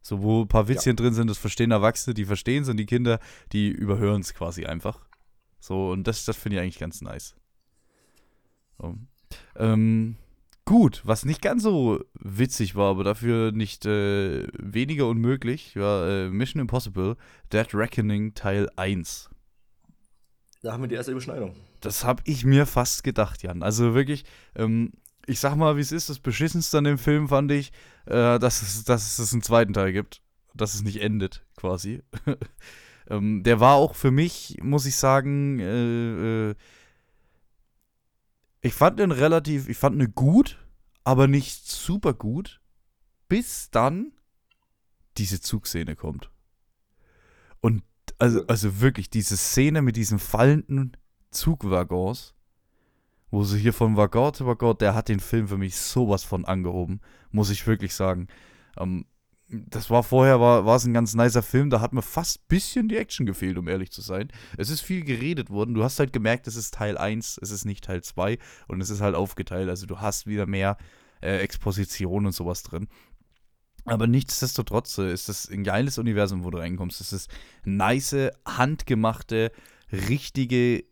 [0.00, 2.86] So, wo ein paar Witzchen drin sind, das verstehen Erwachsene, die verstehen es und die
[2.86, 3.20] Kinder,
[3.52, 5.00] die überhören es quasi einfach.
[5.60, 7.36] So, und das, das finde ich eigentlich ganz nice.
[8.78, 8.96] So.
[9.54, 10.16] Ähm,
[10.64, 16.28] gut, was nicht ganz so witzig war, aber dafür nicht äh, weniger unmöglich, war äh,
[16.30, 17.16] Mission Impossible
[17.52, 19.30] Dead Reckoning Teil 1.
[20.62, 21.54] Da haben wir die erste Überschneidung.
[21.80, 23.62] Das habe ich mir fast gedacht, Jan.
[23.62, 24.92] Also wirklich, ähm,
[25.26, 27.72] ich sag mal, wie es ist, das Beschissenste an dem Film fand ich,
[28.06, 30.22] äh, dass, es, dass es einen zweiten Teil gibt.
[30.54, 32.02] Dass es nicht endet, quasi.
[33.08, 36.54] ähm, der war auch für mich, muss ich sagen, äh, äh,
[38.60, 40.58] ich fand den relativ, ich fand ihn gut,
[41.04, 42.60] aber nicht super gut,
[43.28, 44.12] bis dann
[45.16, 46.30] diese Zugszene kommt.
[47.60, 47.82] Und
[48.18, 50.96] also, also wirklich, diese Szene mit diesen fallenden
[51.30, 52.34] Zugwaggons,
[53.32, 56.44] wo sie hier von Waggon zu Waggon, der hat den Film für mich sowas von
[56.44, 58.28] angehoben, muss ich wirklich sagen.
[58.76, 59.06] Ähm,
[59.48, 62.44] das war vorher, war, war es ein ganz nicer Film, da hat mir fast ein
[62.48, 64.30] bisschen die Action gefehlt, um ehrlich zu sein.
[64.58, 67.64] Es ist viel geredet worden, du hast halt gemerkt, es ist Teil 1, es ist
[67.64, 70.76] nicht Teil 2 und es ist halt aufgeteilt, also du hast wieder mehr
[71.22, 72.86] äh, Exposition und sowas drin.
[73.86, 77.00] Aber nichtsdestotrotz äh, ist das ein geiles Universum, wo du reinkommst.
[77.00, 77.30] Es ist
[77.64, 79.52] nice, handgemachte,
[79.90, 80.84] richtige,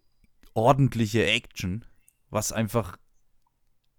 [0.55, 1.85] ordentliche Action,
[2.31, 2.97] was einfach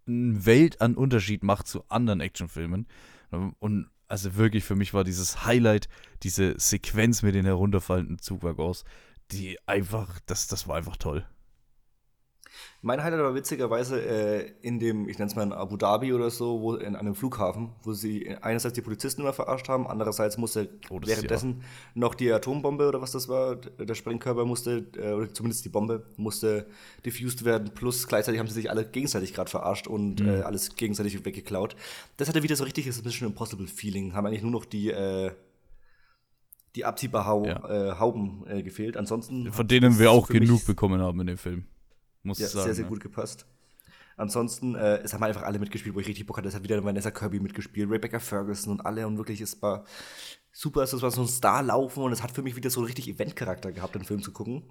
[0.07, 2.87] eine Welt an Unterschied macht zu anderen Actionfilmen.
[3.59, 5.87] Und also wirklich für mich war dieses Highlight,
[6.23, 8.83] diese Sequenz mit den herunterfallenden Zugwaggons,
[9.31, 11.25] die einfach, das, das war einfach toll.
[12.83, 16.31] Mein Highlight war witzigerweise äh, in dem, ich nenne es mal in Abu Dhabi oder
[16.31, 20.67] so, wo in einem Flughafen, wo sie einerseits die Polizisten immer verarscht haben, andererseits musste
[20.89, 21.61] Oh, währenddessen
[21.93, 26.07] noch die Atombombe oder was das war, der Sprengkörper musste, äh, oder zumindest die Bombe,
[26.17, 26.65] musste
[27.05, 30.27] diffused werden, plus gleichzeitig haben sie sich alle gegenseitig gerade verarscht und Mhm.
[30.29, 31.75] äh, alles gegenseitig weggeklaut.
[32.17, 35.29] Das hatte wieder so richtiges Mission Impossible Feeling, haben eigentlich nur noch die, äh,
[36.75, 37.91] die Abziehbar Ja.
[37.91, 38.97] äh, Hauben äh, gefehlt.
[38.97, 41.65] Ansonsten Von denen wir auch genug bekommen haben in dem Film.
[42.23, 42.65] Muss ja, ich sagen.
[42.65, 42.89] sehr, sehr ne?
[42.89, 43.45] gut gepasst.
[44.17, 46.47] Ansonsten, äh, es haben einfach alle mitgespielt, wo ich richtig Bock hatte.
[46.47, 49.07] Es hat wieder Vanessa Kirby mitgespielt, Rebecca Ferguson und alle.
[49.07, 49.85] Und wirklich, es war
[50.51, 53.07] super, es war so ein Star laufen und es hat für mich wieder so richtig
[53.07, 54.63] Eventcharakter gehabt, den Film zu gucken.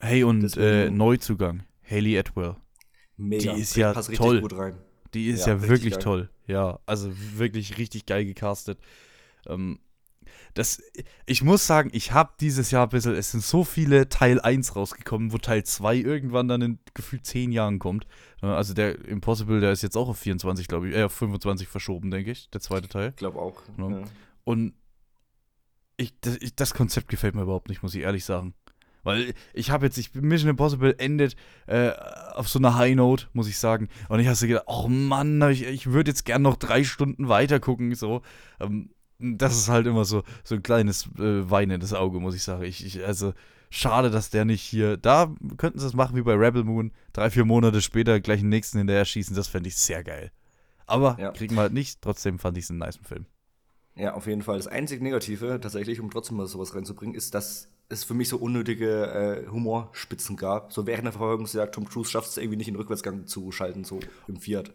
[0.00, 2.56] Hey, und äh, Neuzugang, Haley Atwell.
[3.16, 3.54] Mega.
[3.54, 4.40] Die ist ja passt toll.
[4.40, 4.78] gut rein.
[5.12, 6.02] Die ist Ja, ja, wirklich geil.
[6.02, 6.30] toll.
[6.46, 8.78] Ja, also wirklich richtig geil gecastet.
[9.46, 9.78] Ähm,
[10.54, 10.80] das,
[11.26, 14.76] ich muss sagen, ich habe dieses Jahr ein bisschen, es sind so viele Teil 1
[14.76, 18.06] rausgekommen, wo Teil 2 irgendwann dann in gefühlt 10 Jahren kommt.
[18.40, 22.10] Also der Impossible, der ist jetzt auch auf 24, glaube ich, äh, auf 25 verschoben,
[22.10, 23.10] denke ich, der zweite Teil.
[23.10, 23.62] Ich glaube auch.
[23.78, 23.90] Ja.
[23.90, 24.04] Ja.
[24.44, 24.74] Und
[25.96, 28.54] ich, das, ich, das Konzept gefällt mir überhaupt nicht, muss ich ehrlich sagen.
[29.02, 31.36] Weil ich habe jetzt, ich Mission Impossible endet
[31.66, 31.90] äh,
[32.34, 33.88] auf so einer High Note, muss ich sagen.
[34.08, 37.60] Und ich habe gedacht, oh Mann, ich, ich würde jetzt gern noch drei Stunden weiter
[37.60, 37.94] gucken.
[37.94, 38.22] So.
[38.60, 38.90] Ähm,
[39.38, 42.62] das ist halt immer so, so ein kleines äh, weinendes Auge, muss ich sagen.
[42.64, 43.34] Ich, ich, also,
[43.70, 44.96] schade, dass der nicht hier.
[44.96, 46.92] Da könnten sie es machen wie bei Rebel Moon.
[47.12, 49.36] Drei, vier Monate später gleich den nächsten hinterher schießen.
[49.36, 50.30] Das fände ich sehr geil.
[50.86, 51.32] Aber ja.
[51.32, 52.00] kriegen wir halt nicht.
[52.02, 53.26] Trotzdem fand ich es einen nice Film.
[53.96, 54.56] Ja, auf jeden Fall.
[54.56, 58.38] Das einzig Negative, tatsächlich, um trotzdem mal sowas reinzubringen, ist, dass es für mich so
[58.38, 60.72] unnötige äh, Humorspitzen gab.
[60.72, 63.84] So während der Verfolgungsjagd, Tom Cruise schafft es irgendwie nicht in den Rückwärtsgang zu schalten,
[63.84, 64.72] so im Fiat.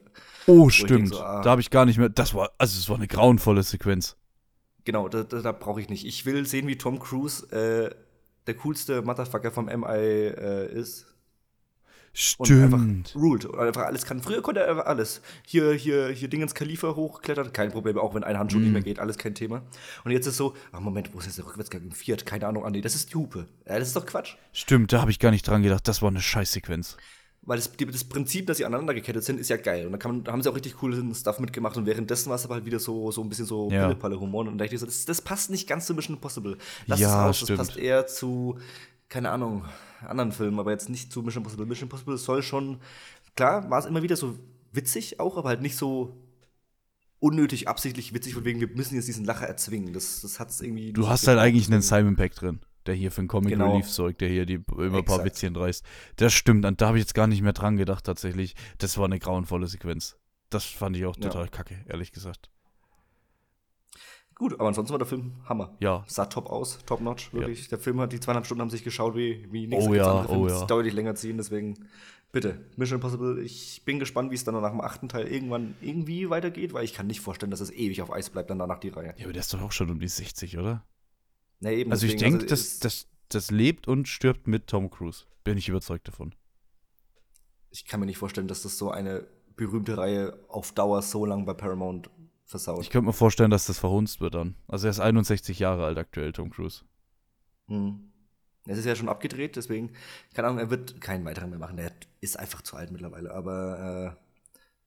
[0.48, 1.10] Oh, stimmt.
[1.10, 2.10] So, ah, da habe ich gar nicht mehr.
[2.10, 4.16] Das war, also es war eine grauenvolle Sequenz.
[4.86, 6.06] Genau, da, da, da brauche ich nicht.
[6.06, 7.94] Ich will sehen, wie Tom Cruise äh,
[8.48, 11.06] der coolste Motherfucker vom MI äh, ist.
[12.13, 12.74] Stimmt.
[12.74, 14.22] Und einfach ruled und einfach alles kann.
[14.22, 15.22] Früher konnte er einfach alles.
[15.46, 18.62] Hier, hier, hier Ding ins Khalifa hochklettern, kein Problem, auch wenn ein Handschuh mm.
[18.63, 19.62] nicht mehr geht, alles kein Thema.
[20.04, 22.26] Und jetzt ist so, ach Moment, wo ist jetzt der Rückwärtsgang im Fiat?
[22.26, 23.48] Keine Ahnung, ah nee, das ist die Hupe.
[23.68, 24.36] Ja, das ist doch Quatsch.
[24.52, 26.98] Stimmt, da habe ich gar nicht dran gedacht, das war eine Scheißsequenz.
[27.41, 29.88] Weil das, das Prinzip, dass sie aneinander gekettet sind, ist ja geil.
[29.88, 31.78] Und da, man, da haben sie auch richtig coolen Stuff mitgemacht.
[31.78, 33.89] Und währenddessen war es aber halt wieder so, so ein bisschen so ja.
[34.02, 34.45] Humor.
[34.45, 36.58] Und da dachte ich so, das, das passt nicht ganz zu Mission Impossible.
[36.86, 38.60] Lass ja, es aus, das passt eher zu,
[39.08, 39.65] keine Ahnung,
[40.06, 41.65] anderen Filmen, aber jetzt nicht zu Mission Impossible.
[41.65, 42.80] Mission Impossible soll schon,
[43.36, 44.38] klar, war es immer wieder so
[44.71, 46.15] witzig auch, aber halt nicht so
[47.19, 49.93] unnötig absichtlich witzig, von wegen, wir müssen jetzt diesen Lacher erzwingen.
[49.93, 50.93] Das, das hat es irgendwie.
[50.93, 53.72] Du hast halt eigentlich einen Simon Peck drin, der hier für den Comic genau.
[53.72, 55.86] Relief sorgt, der hier die, immer ein paar Witzchen reißt.
[56.15, 58.56] Das stimmt, und da habe ich jetzt gar nicht mehr dran gedacht, tatsächlich.
[58.78, 60.18] Das war eine grauenvolle Sequenz.
[60.50, 61.50] Das fand ich auch total ja.
[61.50, 62.50] kacke, ehrlich gesagt.
[64.39, 65.76] Gut, aber ansonsten war der Film Hammer.
[65.82, 66.06] Ja.
[66.08, 67.63] Sah top aus, top notch, wirklich.
[67.63, 67.70] Ja.
[67.72, 69.86] Der Film hat die zweieinhalb Stunden haben sich geschaut wie, wie nichts.
[69.86, 70.65] Oh ja, oh ja.
[70.65, 71.89] deutlich länger ziehen, deswegen
[72.32, 73.42] bitte, Mission Impossible.
[73.44, 76.94] Ich bin gespannt, wie es dann nach dem achten Teil irgendwann irgendwie weitergeht, weil ich
[76.94, 79.13] kann nicht vorstellen, dass es ewig auf Eis bleibt dann danach die Reihe.
[79.18, 80.86] Ja, aber der ist doch auch schon um die 60, oder?
[81.60, 81.91] Na eben.
[81.91, 85.26] Also ich denke, also das, das, das lebt und stirbt mit Tom Cruise.
[85.43, 86.34] Bin ich überzeugt davon.
[87.69, 91.45] Ich kann mir nicht vorstellen, dass das so eine berühmte Reihe auf Dauer so lang
[91.45, 92.10] bei Paramount
[92.45, 92.82] versaut.
[92.82, 94.56] Ich könnte mir vorstellen, dass das verhunzt wird dann.
[94.67, 96.84] Also er ist 61 Jahre alt aktuell, Tom Cruise.
[97.67, 98.12] Hm.
[98.65, 99.91] Es ist ja schon abgedreht, deswegen,
[100.34, 101.78] keine Ahnung, er wird keinen weiteren mehr machen.
[101.78, 101.91] Der
[102.22, 103.34] ist einfach zu alt mittlerweile.
[103.34, 104.17] Aber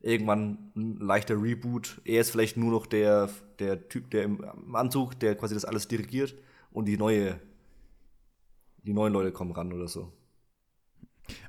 [0.00, 2.00] äh, irgendwann ein leichter Reboot.
[2.04, 5.88] Er ist vielleicht nur noch der, der Typ, der im Anzug, der quasi das alles
[5.88, 6.34] dirigiert
[6.72, 7.40] und die neue,
[8.82, 10.12] die neuen Leute kommen ran oder so.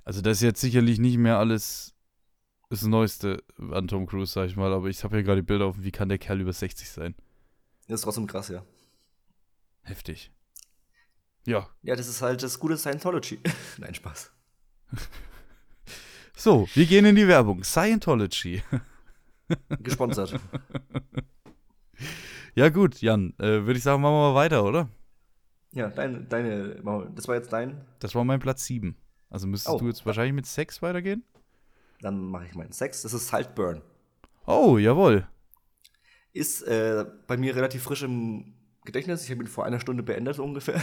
[0.03, 1.95] Also das ist jetzt sicherlich nicht mehr alles
[2.69, 5.65] das Neueste an Tom Cruise, sag ich mal, aber ich habe hier gerade die Bilder
[5.65, 7.15] auf, wie kann der Kerl über 60 sein?
[7.87, 8.65] Das ist trotzdem krass, ja.
[9.81, 10.31] Heftig.
[11.45, 11.69] Ja.
[11.83, 13.39] Ja, das ist halt das gute Scientology.
[13.77, 14.31] Nein, Spaß.
[16.35, 17.63] so, wir gehen in die Werbung.
[17.63, 18.63] Scientology.
[19.79, 20.39] Gesponsert.
[22.55, 24.89] ja, gut, Jan, äh, würde ich sagen, machen wir mal weiter, oder?
[25.73, 26.81] Ja, deine, deine,
[27.15, 27.81] das war jetzt dein.
[27.99, 28.95] Das war mein Platz 7.
[29.29, 29.79] Also müsstest oh.
[29.79, 31.23] du jetzt wahrscheinlich mit 6 weitergehen?
[32.01, 33.01] Dann mache ich meinen Sex.
[33.01, 33.81] Das ist Saltburn.
[34.45, 35.27] Oh, jawohl.
[36.33, 38.53] Ist äh, bei mir relativ frisch im
[38.85, 39.23] Gedächtnis.
[39.23, 40.81] Ich habe ihn vor einer Stunde beendet ungefähr.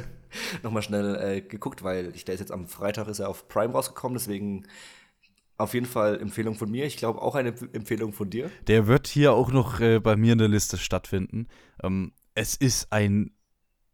[0.62, 3.72] Nochmal schnell äh, geguckt, weil ich, der ist jetzt am Freitag ist er auf Prime
[3.72, 4.18] rausgekommen.
[4.18, 4.66] Deswegen
[5.56, 6.84] auf jeden Fall Empfehlung von mir.
[6.84, 8.50] Ich glaube auch eine Empfehlung von dir.
[8.66, 11.48] Der wird hier auch noch äh, bei mir in der Liste stattfinden.
[11.82, 13.30] Ähm, es ist ein,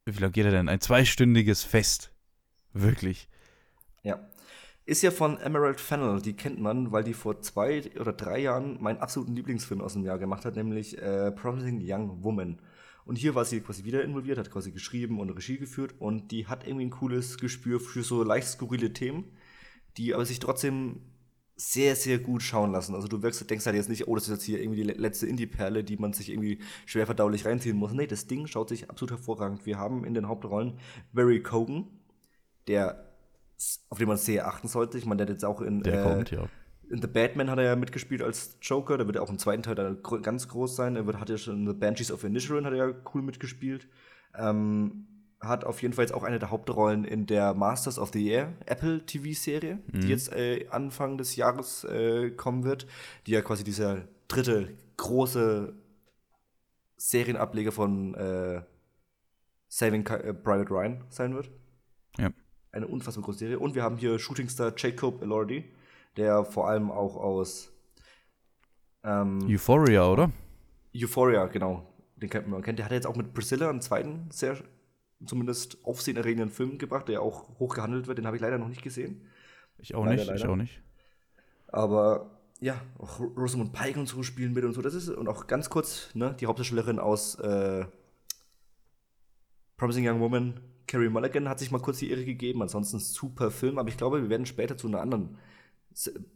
[0.04, 0.68] wie lange geht er denn?
[0.68, 2.12] Ein zweistündiges Fest.
[2.72, 3.28] Wirklich.
[4.02, 4.28] Ja.
[4.84, 8.82] Ist ja von Emerald Fennel, die kennt man, weil die vor zwei oder drei Jahren
[8.82, 12.58] meinen absoluten Lieblingsfilm aus dem Jahr gemacht hat, nämlich äh, Promising Young Woman.
[13.04, 16.46] Und hier war sie quasi wieder involviert, hat quasi geschrieben und Regie geführt und die
[16.46, 19.24] hat irgendwie ein cooles Gespür für so leicht skurrile Themen,
[19.96, 21.00] die aber sich trotzdem
[21.62, 22.94] sehr, sehr gut schauen lassen.
[22.94, 25.26] Also du wirkst, denkst halt jetzt nicht, oh, das ist jetzt hier irgendwie die letzte
[25.26, 27.92] Indie-Perle, die man sich irgendwie schwer verdaulich reinziehen muss.
[27.92, 29.64] Nee, das Ding schaut sich absolut hervorragend.
[29.64, 30.78] Wir haben in den Hauptrollen
[31.12, 31.86] Barry Cogan,
[32.66, 33.08] der
[33.90, 34.98] auf den man sehr achten sollte.
[34.98, 36.48] Ich meine, der hat jetzt auch in, der äh, kommt, ja.
[36.90, 38.96] in The Batman hat er ja mitgespielt als Joker.
[38.96, 40.96] Der wird auch im zweiten Teil dann ganz groß sein.
[40.96, 43.86] Er wird, hat ja schon in The Banshees of Inisherin hat er ja cool mitgespielt.
[44.36, 45.06] Ähm,
[45.42, 48.52] hat auf jeden Fall jetzt auch eine der Hauptrollen in der Masters of the Air
[48.66, 50.00] Apple TV-Serie, mhm.
[50.00, 52.86] die jetzt äh, Anfang des Jahres äh, kommen wird,
[53.26, 55.74] die ja quasi dieser dritte große
[56.96, 58.62] Serienableger von äh,
[59.68, 61.50] Saving äh, Private Ryan sein wird.
[62.18, 62.30] Ja
[62.72, 63.58] eine unfassbar große Serie.
[63.58, 65.64] Und wir haben hier Shootingstar Jacob Elordi,
[66.16, 67.70] der vor allem auch aus
[69.04, 70.30] ähm, Euphoria, oder?
[70.94, 71.86] Euphoria, genau.
[72.16, 72.62] Den kennt man.
[72.62, 72.78] Kennt.
[72.78, 74.56] Der hat jetzt auch mit Priscilla einen zweiten sehr,
[75.26, 78.18] zumindest aufsehenerregenden Film gebracht, der auch hoch gehandelt wird.
[78.18, 79.22] Den habe ich leider noch nicht gesehen.
[79.78, 80.38] Ich auch leider, nicht, leider.
[80.38, 80.82] ich auch nicht.
[81.68, 84.82] Aber ja, auch Rosamund Pike und so spielen mit und so.
[84.82, 87.84] Das ist, und auch ganz kurz, ne, die Hauptdarstellerin aus äh,
[89.76, 93.78] Promising Young Woman Carrie Mulligan hat sich mal kurz die Ehre gegeben, ansonsten super Film,
[93.78, 95.38] aber ich glaube, wir werden später zu einer anderen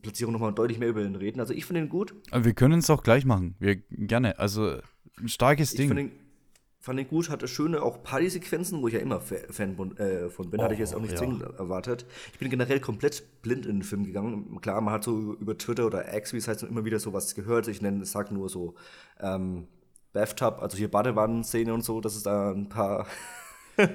[0.03, 1.41] Platzierung nochmal deutlich mehr über den reden.
[1.41, 2.15] Also ich finde ihn gut.
[2.31, 3.55] Aber wir können es auch gleich machen.
[3.59, 4.39] Wir gerne.
[4.39, 4.79] Also
[5.19, 6.13] ein starkes ich Ding.
[6.87, 10.51] Fand ihn gut, hatte schöne auch Party-Sequenzen, wo ich ja immer Fan von, äh, von
[10.51, 11.19] bin, oh, hatte ich jetzt auch nicht ja.
[11.19, 12.07] zwingend erwartet.
[12.33, 14.61] Ich bin generell komplett blind in den Film gegangen.
[14.61, 17.67] Klar, man hat so über Twitter oder X, wie es heißt, immer wieder sowas gehört.
[17.67, 18.77] Ich nenne, sag nur so
[19.19, 19.67] ähm,
[20.13, 23.09] Bathtub, also hier Badewannenszene und so, dass es da ein paar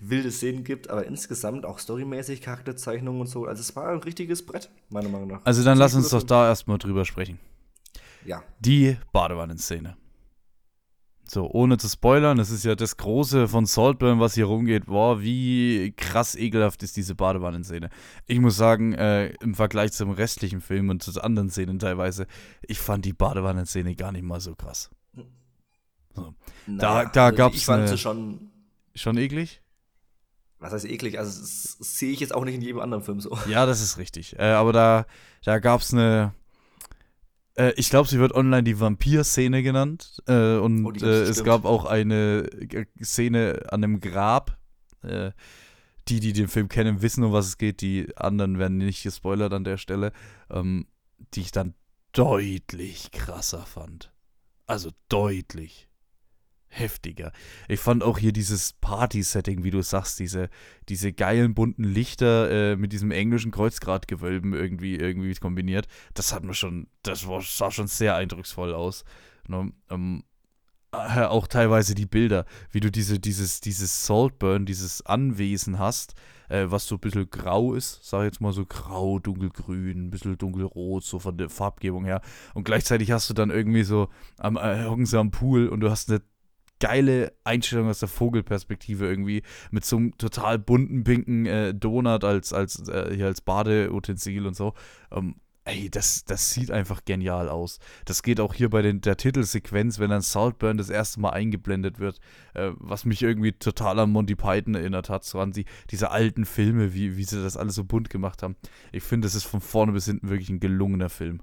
[0.00, 3.44] wilde Szenen gibt, aber insgesamt auch storymäßig, Charakterzeichnungen und so.
[3.44, 5.44] Also es war ein richtiges Brett, meiner Meinung nach.
[5.44, 7.38] Also dann lass uns doch da erstmal drüber sprechen.
[8.24, 8.42] Ja.
[8.60, 9.98] Die Badewannenszene.
[11.28, 14.86] So, ohne zu spoilern, das ist ja das Große von Saltburn, was hier rumgeht.
[14.86, 17.90] Boah, wie krass ekelhaft ist diese Badewannenszene.
[18.26, 22.26] Ich muss sagen, äh, im Vergleich zum restlichen Film und zu anderen Szenen teilweise,
[22.62, 24.90] ich fand die Badewannenszene gar nicht mal so krass.
[26.14, 26.34] So.
[26.66, 27.58] Naja, da da also gab es.
[27.58, 28.50] Ich fand sie schon
[28.96, 29.60] Schon eklig?
[30.58, 31.18] Was heißt eklig?
[31.18, 33.38] Also, das sehe ich jetzt auch nicht in jedem anderen Film so.
[33.46, 34.38] Ja, das ist richtig.
[34.38, 35.06] Äh, aber da,
[35.44, 36.32] da gab es eine.
[37.56, 40.22] Äh, ich glaube, sie wird online die Vampir-Szene genannt.
[40.26, 42.48] Äh, und oh, äh, es gab auch eine
[43.02, 44.58] Szene an einem Grab.
[45.02, 45.32] Äh,
[46.08, 47.80] die, die den Film kennen, wissen, um was es geht.
[47.80, 50.12] Die anderen werden nicht gespoilert an der Stelle.
[50.50, 50.86] Ähm,
[51.34, 51.74] die ich dann
[52.12, 54.12] deutlich krasser fand.
[54.66, 55.88] Also deutlich
[56.78, 57.32] heftiger.
[57.68, 60.48] Ich fand auch hier dieses Party-Setting, wie du sagst, diese,
[60.88, 65.86] diese geilen bunten Lichter äh, mit diesem englischen Kreuzgratgewölben irgendwie, irgendwie kombiniert.
[66.14, 69.04] Das hat mir schon, das war, sah schon sehr eindrucksvoll aus.
[69.48, 69.72] Ne?
[69.90, 70.24] Ähm,
[70.92, 76.14] äh, auch teilweise die Bilder, wie du diese, dieses, dieses Saltburn, dieses Anwesen hast,
[76.48, 80.10] äh, was so ein bisschen grau ist, sag ich jetzt mal so grau, dunkelgrün, ein
[80.10, 82.20] bisschen dunkelrot, so von der Farbgebung her.
[82.54, 84.08] Und gleichzeitig hast du dann irgendwie so
[84.38, 84.86] am, äh,
[85.16, 86.22] am Pool und du hast eine
[86.80, 92.52] geile Einstellung aus der Vogelperspektive irgendwie mit so einem total bunten pinken äh, Donut als
[92.52, 94.74] als äh, hier als Badeutensil und so.
[95.10, 95.36] Ähm,
[95.66, 97.78] ey, das, das sieht einfach genial aus.
[98.04, 101.98] Das geht auch hier bei den, der Titelsequenz, wenn dann Saltburn das erste Mal eingeblendet
[101.98, 102.20] wird,
[102.54, 106.44] äh, was mich irgendwie total an Monty Python erinnert hat, so an die, diese alten
[106.44, 108.56] Filme, wie, wie sie das alles so bunt gemacht haben.
[108.92, 111.42] Ich finde, das ist von vorne bis hinten wirklich ein gelungener Film.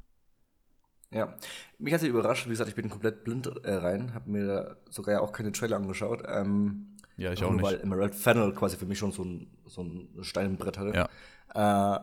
[1.14, 1.36] Ja,
[1.80, 2.46] mich hat sie überrascht.
[2.46, 5.52] Wie gesagt, ich bin komplett blind äh, rein, habe mir da sogar ja auch keine
[5.52, 6.24] Trailer angeschaut.
[6.28, 7.72] Ähm, ja, ich auch nur, nicht.
[7.72, 11.08] Weil Emerald Fennel quasi für mich schon so ein, so ein Stein im Brett hatte.
[11.54, 11.96] Ja.
[11.96, 12.00] Äh,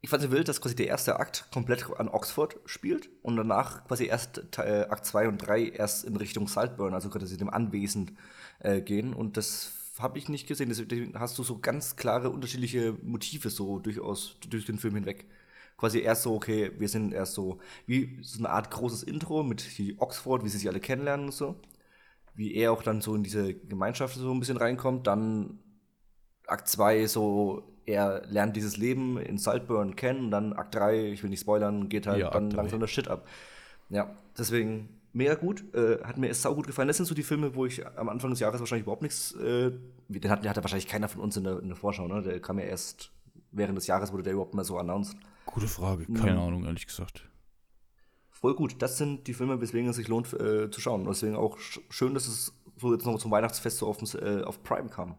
[0.00, 3.86] ich fand es wild, dass quasi der erste Akt komplett an Oxford spielt und danach
[3.86, 8.16] quasi erst äh, Akt 2 und 3 erst in Richtung Saltburn, also quasi dem Anwesen
[8.60, 9.14] äh, gehen.
[9.14, 10.68] Und das habe ich nicht gesehen.
[10.68, 15.26] Deswegen hast du so ganz klare unterschiedliche Motive so durchaus durch den Film hinweg
[15.76, 19.78] quasi erst so, okay, wir sind erst so, wie so eine Art großes Intro mit
[19.78, 21.56] die Oxford, wie sie sich alle kennenlernen und so.
[22.34, 25.06] Wie er auch dann so in diese Gemeinschaft so ein bisschen reinkommt.
[25.06, 25.58] Dann
[26.46, 30.26] Akt 2 so, er lernt dieses Leben in Saltburn kennen.
[30.26, 33.08] Und dann Akt 3, ich will nicht spoilern, geht halt ja, dann langsam das Shit
[33.08, 33.26] ab.
[33.88, 35.64] Ja, deswegen mega gut.
[35.74, 36.88] Äh, hat mir sau gut gefallen.
[36.88, 39.32] Das sind so die Filme, wo ich am Anfang des Jahres wahrscheinlich überhaupt nichts.
[39.32, 39.72] Äh,
[40.08, 42.22] den hat, den hatte wahrscheinlich keiner von uns in der, in der Vorschau, ne?
[42.22, 43.10] Der kam ja erst
[43.56, 45.16] während des Jahres, wurde der überhaupt mal so announced.
[45.46, 46.40] Gute Frage, keine mhm.
[46.40, 47.28] Ahnung, ehrlich gesagt.
[48.30, 51.02] Voll gut, das sind die Filme, weswegen es sich lohnt äh, zu schauen.
[51.02, 54.62] Und deswegen auch schön, dass es so jetzt noch zum Weihnachtsfest so auf, äh, auf
[54.62, 55.14] Prime kam.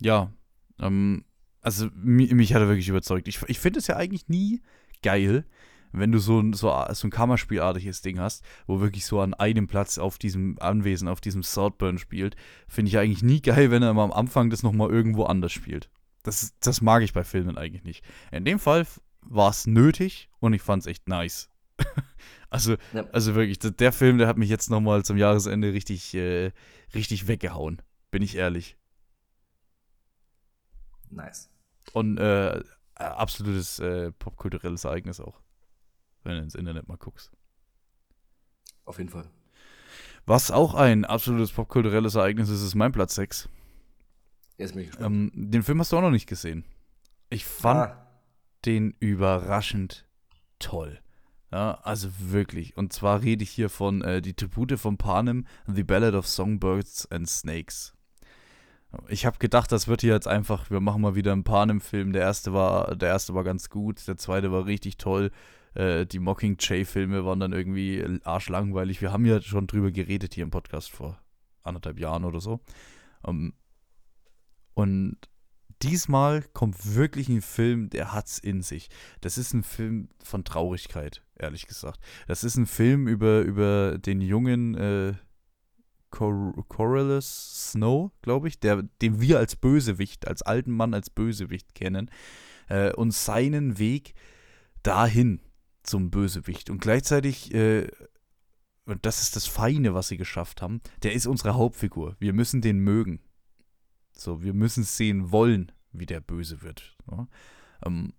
[0.00, 0.32] Ja,
[0.78, 1.24] ähm,
[1.60, 3.28] also mich, mich hat er wirklich überzeugt.
[3.28, 4.62] Ich, ich finde es ja eigentlich nie
[5.02, 5.44] geil,
[5.92, 9.98] wenn du so, so, so ein Kammerspielartiges Ding hast, wo wirklich so an einem Platz
[9.98, 12.36] auf diesem Anwesen, auf diesem Saltburn spielt,
[12.68, 15.90] finde ich eigentlich nie geil, wenn er am Anfang das nochmal irgendwo anders spielt.
[16.22, 18.04] Das, das mag ich bei Filmen eigentlich nicht.
[18.30, 18.86] In dem Fall
[19.22, 21.48] war es nötig und ich fand es echt nice.
[22.50, 23.06] also, ja.
[23.12, 26.52] also wirklich, der Film, der hat mich jetzt nochmal zum Jahresende richtig, äh,
[26.94, 27.80] richtig weggehauen.
[28.10, 28.76] Bin ich ehrlich.
[31.08, 31.50] Nice.
[31.92, 32.62] Und äh,
[32.94, 35.40] absolutes äh, popkulturelles Ereignis auch.
[36.22, 37.32] Wenn du ins Internet mal guckst.
[38.84, 39.30] Auf jeden Fall.
[40.26, 43.48] Was auch ein absolutes popkulturelles Ereignis ist, ist mein Platz 6.
[44.60, 46.64] Jetzt bin ich Ähm, den Film hast du auch noch nicht gesehen.
[47.30, 48.06] Ich fand ah.
[48.66, 50.06] den überraschend
[50.58, 51.00] toll.
[51.50, 52.76] Ja, also wirklich.
[52.76, 57.10] Und zwar rede ich hier von äh, Die Tribute von Panem, The Ballad of Songbirds
[57.10, 57.94] and Snakes.
[59.08, 62.12] Ich habe gedacht, das wird hier jetzt einfach, wir machen mal wieder einen Panem-Film.
[62.12, 65.30] Der erste war, der erste war ganz gut, der zweite war richtig toll.
[65.74, 69.00] Äh, die Mockingjay-Filme waren dann irgendwie arschlangweilig.
[69.00, 71.18] Wir haben ja schon drüber geredet hier im Podcast vor
[71.62, 72.60] anderthalb Jahren oder so.
[73.22, 73.52] Um, ähm,
[74.80, 75.18] und
[75.82, 78.88] diesmal kommt wirklich ein Film, der hat's in sich.
[79.20, 82.00] Das ist ein Film von Traurigkeit, ehrlich gesagt.
[82.26, 85.14] Das ist ein Film über, über den Jungen, äh,
[86.10, 91.74] Cor Coriolis Snow, glaube ich, der, den wir als Bösewicht, als alten Mann als Bösewicht
[91.74, 92.10] kennen,
[92.68, 94.14] äh, und seinen Weg
[94.82, 95.40] dahin
[95.82, 96.70] zum Bösewicht.
[96.70, 97.86] Und gleichzeitig, äh,
[98.86, 102.16] und das ist das Feine, was sie geschafft haben, der ist unsere Hauptfigur.
[102.18, 103.20] Wir müssen den mögen.
[104.20, 106.96] So, wir müssen sehen wollen, wie der böse wird.
[107.06, 107.26] So.
[107.84, 108.12] Ähm,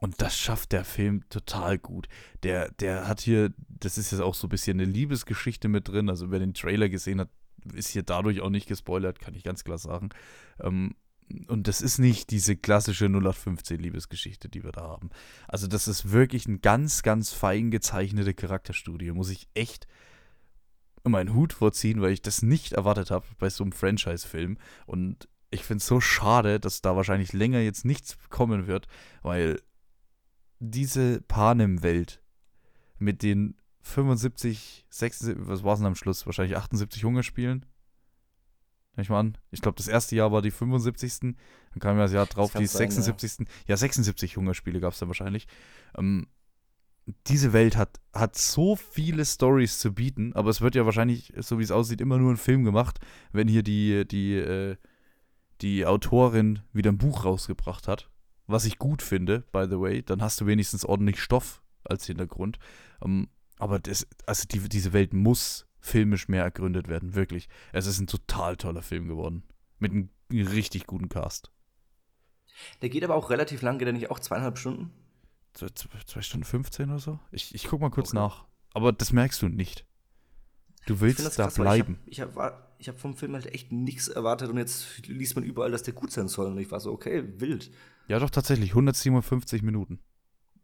[0.00, 2.08] und das schafft der Film total gut.
[2.42, 6.08] Der, der hat hier, das ist jetzt auch so ein bisschen eine Liebesgeschichte mit drin.
[6.08, 7.28] Also wer den Trailer gesehen hat,
[7.72, 10.08] ist hier dadurch auch nicht gespoilert, kann ich ganz klar sagen.
[10.58, 10.96] Ähm,
[11.46, 15.10] und das ist nicht diese klassische 0815 Liebesgeschichte, die wir da haben.
[15.46, 19.12] Also das ist wirklich eine ganz, ganz fein gezeichnete Charakterstudie.
[19.12, 19.86] Muss ich echt
[21.04, 24.58] meinen Hut vorziehen, weil ich das nicht erwartet habe bei so einem Franchise-Film.
[24.86, 28.88] Und ich finde es so schade, dass da wahrscheinlich länger jetzt nichts kommen wird,
[29.22, 29.60] weil
[30.58, 32.22] diese Panem-Welt
[32.98, 36.24] mit den 75, 76, was war es denn am Schluss?
[36.24, 37.66] Wahrscheinlich 78 Hungerspielen.
[38.94, 39.38] Nehme ich mal an.
[39.50, 41.18] Ich glaube, das erste Jahr war die 75.
[41.20, 41.36] Dann
[41.80, 43.32] kam ja das Jahr drauf das die 76.
[43.32, 43.72] Sein, ja.
[43.72, 43.76] ja.
[43.76, 45.46] 76 Hungerspiele gab es dann wahrscheinlich.
[45.96, 46.28] Ähm,
[47.26, 51.58] diese Welt hat, hat so viele Stories zu bieten, aber es wird ja wahrscheinlich, so
[51.58, 53.00] wie es aussieht, immer nur ein Film gemacht,
[53.32, 54.76] wenn hier die, die, äh,
[55.62, 58.10] die Autorin wieder ein Buch rausgebracht hat
[58.46, 60.02] was ich gut finde, by the way.
[60.02, 62.58] Dann hast du wenigstens ordentlich Stoff als Hintergrund.
[63.00, 67.48] Um, ähm, aber das, also die, diese Welt muss filmisch mehr ergründet werden, wirklich.
[67.72, 69.44] Es ist ein total toller Film geworden.
[69.78, 71.52] Mit einem richtig guten Cast.
[72.82, 74.92] Der geht aber auch relativ lang, geht er nicht auch zweieinhalb Stunden?
[75.54, 75.68] Zwei,
[76.06, 77.18] zwei Stunden 15 oder so?
[77.30, 78.18] Ich, ich guck mal kurz okay.
[78.18, 78.46] nach.
[78.74, 79.86] Aber das merkst du nicht.
[80.86, 82.00] Du willst da krass, bleiben.
[82.06, 85.44] Ich habe hab, ich hab vom Film halt echt nichts erwartet und jetzt liest man
[85.44, 86.46] überall, dass der gut sein soll.
[86.48, 87.70] Und ich war so, okay, wild.
[88.08, 88.70] Ja, doch, tatsächlich.
[88.70, 90.00] 157 Minuten.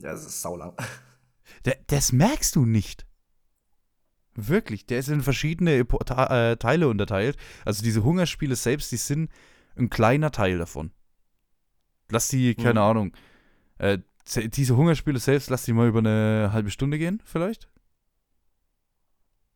[0.00, 0.74] Ja, das ist saulang.
[1.64, 3.06] Der, das merkst du nicht.
[4.34, 4.84] Wirklich.
[4.86, 7.36] Der ist in verschiedene äh, Teile unterteilt.
[7.64, 9.30] Also diese Hungerspiele selbst, die sind
[9.76, 10.90] ein kleiner Teil davon.
[12.10, 12.86] Lass die, keine mhm.
[12.86, 13.16] Ahnung,
[13.78, 17.70] äh, diese Hungerspiele selbst, lass die mal über eine halbe Stunde gehen, vielleicht.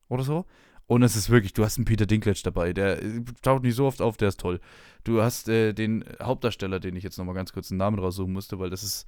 [0.08, 0.46] Oder so.
[0.92, 3.86] Und es ist wirklich, du hast einen Peter Dinklage dabei, der äh, taucht nicht so
[3.86, 4.60] oft auf, der ist toll.
[5.04, 8.58] Du hast äh, den Hauptdarsteller, den ich jetzt nochmal ganz kurz einen Namen raussuchen musste,
[8.58, 9.06] weil das ist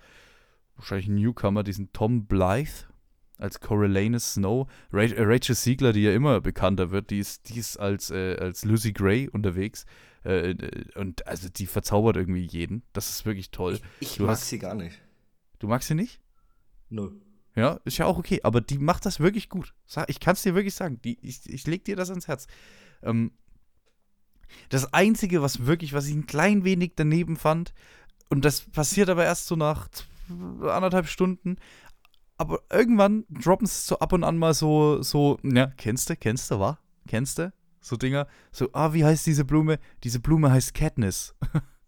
[0.76, 2.86] wahrscheinlich ein Newcomer, diesen Tom Blythe
[3.36, 4.66] als Coriolanus Snow.
[4.92, 8.64] Äh, Rachel Siegler, die ja immer bekannter wird, die ist, die ist als, äh, als
[8.64, 9.84] Lucy Gray unterwegs.
[10.24, 12.82] Äh, äh, und also die verzaubert irgendwie jeden.
[12.94, 13.78] Das ist wirklich toll.
[14.00, 14.98] Ich, ich mag hast, sie gar nicht.
[15.58, 16.18] Du magst sie nicht?
[16.88, 17.10] Nö.
[17.56, 19.74] Ja, ist ja auch okay, aber die macht das wirklich gut.
[20.08, 21.00] Ich kann es dir wirklich sagen.
[21.02, 22.46] Die, ich, ich leg dir das ans Herz.
[23.02, 23.32] Ähm,
[24.68, 27.72] das Einzige, was wirklich, was ich ein klein wenig daneben fand,
[28.28, 29.88] und das passiert aber erst so nach
[30.62, 31.56] anderthalb Stunden,
[32.36, 36.50] aber irgendwann droppen es so ab und an mal so, so, ja, kennst du, kennst
[36.50, 36.78] du, wa?
[37.06, 37.52] Kennst du?
[37.80, 39.78] So Dinger, so, ah, wie heißt diese Blume?
[40.02, 41.34] Diese Blume heißt Katniss.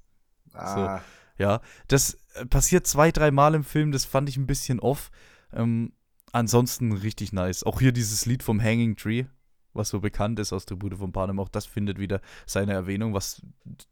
[0.53, 0.99] ah.
[0.99, 2.19] So, ja, das
[2.51, 5.11] passiert zwei, drei Mal im Film, das fand ich ein bisschen off.
[5.53, 5.93] Ähm,
[6.33, 7.65] ansonsten richtig nice.
[7.65, 9.25] Auch hier dieses Lied vom Hanging Tree,
[9.73, 13.43] was so bekannt ist aus Tribute von Panem, auch das findet wieder seine Erwähnung, was,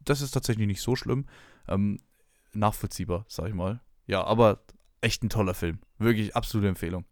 [0.03, 1.25] das ist tatsächlich nicht so schlimm.
[1.67, 1.99] Ähm,
[2.53, 3.81] nachvollziehbar, sag ich mal.
[4.07, 4.63] Ja, aber
[5.01, 5.79] echt ein toller Film.
[5.97, 7.05] Wirklich absolute Empfehlung.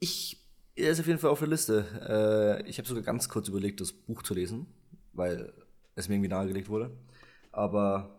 [0.00, 0.44] Ich,
[0.76, 2.60] er ist auf jeden Fall auf der Liste.
[2.64, 4.66] Äh, ich habe sogar ganz kurz überlegt, das Buch zu lesen,
[5.12, 5.52] weil
[5.94, 6.96] es mir irgendwie nahegelegt wurde.
[7.50, 8.17] Aber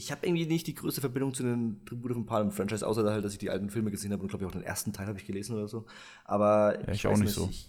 [0.00, 3.22] ich habe irgendwie nicht die größte Verbindung zu den Tribute von Palm Franchise, außer halt,
[3.22, 5.18] dass ich die alten Filme gesehen habe und glaube ich auch den ersten Teil habe
[5.18, 5.84] ich gelesen oder so.
[6.24, 7.48] Aber ja, ich, ich auch nicht so.
[7.50, 7.68] Ich,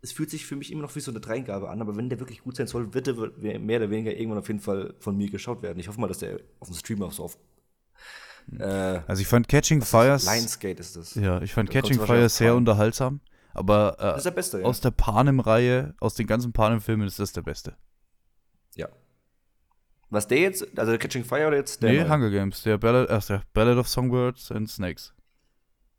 [0.00, 2.18] es fühlt sich für mich immer noch wie so eine Dreingabe an, aber wenn der
[2.18, 3.14] wirklich gut sein soll, wird er
[3.58, 5.78] mehr oder weniger irgendwann auf jeden Fall von mir geschaut werden.
[5.78, 7.38] Ich hoffe mal, dass der auf dem Stream auch so auf.
[8.48, 8.60] Hm.
[8.60, 10.24] Äh, also ich fand Catching Fires.
[10.24, 11.14] Lionsgate ist das.
[11.14, 13.20] Ja, ich fand Catching Fires sehr unterhaltsam.
[13.52, 14.64] Aber äh, der beste, ja.
[14.64, 17.76] aus der Panem-Reihe, aus den ganzen Panem-Filmen ist das der beste.
[20.14, 21.90] Was der jetzt, also Catching Fire oder jetzt der?
[21.90, 22.10] Nee, neue?
[22.10, 25.12] Hunger Games, der Ballad, ach, der Ballad of Songbirds and Snakes.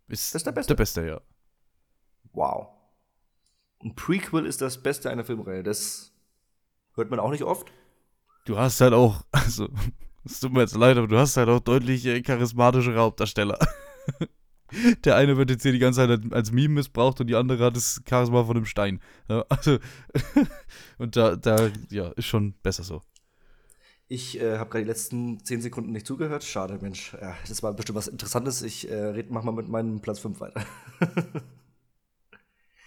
[0.08, 0.74] Ist das ist der beste?
[0.74, 1.22] Der beste, ja.
[2.32, 2.70] Wow.
[3.84, 5.64] Ein Prequel ist das Beste einer Filmreihe.
[5.64, 6.14] Das
[6.94, 7.72] hört man auch nicht oft.
[8.46, 9.68] Du hast halt auch, also,
[10.24, 13.60] es tut mir jetzt leid, aber du hast halt auch deutlich äh, charismatische Hauptdarsteller.
[15.04, 17.76] Der eine wird jetzt hier die ganze Zeit als Meme missbraucht und die andere hat
[17.76, 19.00] das Charisma von einem Stein.
[19.28, 19.78] Also,
[20.98, 23.02] und da, da, ja, ist schon besser so.
[24.08, 26.44] Ich äh, habe gerade die letzten zehn Sekunden nicht zugehört.
[26.44, 27.14] Schade, Mensch.
[27.20, 28.62] Ja, das war bestimmt was Interessantes.
[28.62, 30.64] Ich äh, red, mach mal mit meinem Platz 5 weiter.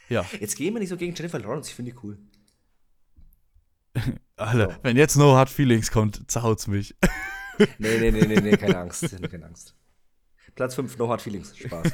[0.09, 0.25] ja.
[0.39, 1.71] Jetzt gehen wir nicht so gegen Jennifer Lawrence.
[1.71, 2.19] Ich finde die cool.
[4.37, 4.77] Alter, so.
[4.83, 6.95] wenn jetzt No Hard Feelings kommt, zerhaut's mich.
[7.79, 9.11] nee, nee, nee, nee, nee, keine Angst.
[9.31, 9.75] keine Angst.
[10.55, 11.57] Platz 5, No Hard Feelings.
[11.57, 11.93] Spaß.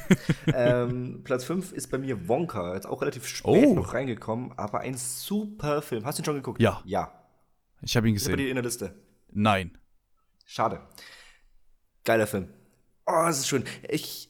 [0.53, 2.75] ähm, Platz 5 ist bei mir Wonka.
[2.75, 3.73] Jetzt auch relativ spät Oh.
[3.73, 6.05] noch reingekommen, aber ein super Film.
[6.05, 6.61] Hast du ihn schon geguckt?
[6.61, 6.81] Ja.
[6.85, 7.11] Ja.
[7.81, 8.49] Ich habe ihn Ist bei dir gesehen.
[8.49, 8.95] in der Liste.
[9.35, 9.77] Nein.
[10.45, 10.81] Schade.
[12.05, 12.47] Geiler Film.
[13.05, 13.65] Oh, das ist schön.
[13.89, 14.29] Ich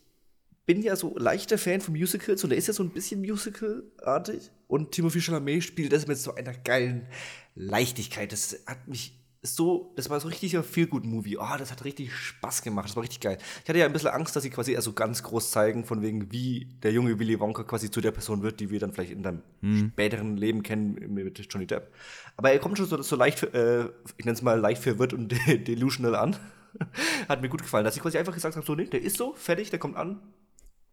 [0.66, 4.50] bin ja so leichter Fan von Musicals und der ist ja so ein bisschen Musical-artig.
[4.68, 7.08] Und Timothy Chalamet spielt das mit so einer geilen
[7.54, 8.32] Leichtigkeit.
[8.32, 9.14] Das hat mich
[9.46, 11.38] so, das war so richtiger Feel-Good-Movie.
[11.38, 12.90] Oh, das hat richtig Spaß gemacht.
[12.90, 13.38] Das war richtig geil.
[13.64, 16.32] Ich hatte ja ein bisschen Angst, dass sie quasi also ganz groß zeigen, von wegen,
[16.32, 19.24] wie der junge Willy Wonka quasi zu der Person wird, die wir dann vielleicht in
[19.24, 19.42] deinem
[19.90, 21.92] späteren Leben kennen mit Johnny Depp.
[22.38, 23.86] Aber er kommt schon so, so leicht, äh,
[24.18, 25.34] ich nenne es mal leicht verwirrt und
[25.68, 26.36] delusional an.
[27.30, 29.34] Hat mir gut gefallen, dass ich quasi einfach gesagt habe, so, nee, der ist so,
[29.34, 30.20] fertig, der kommt an,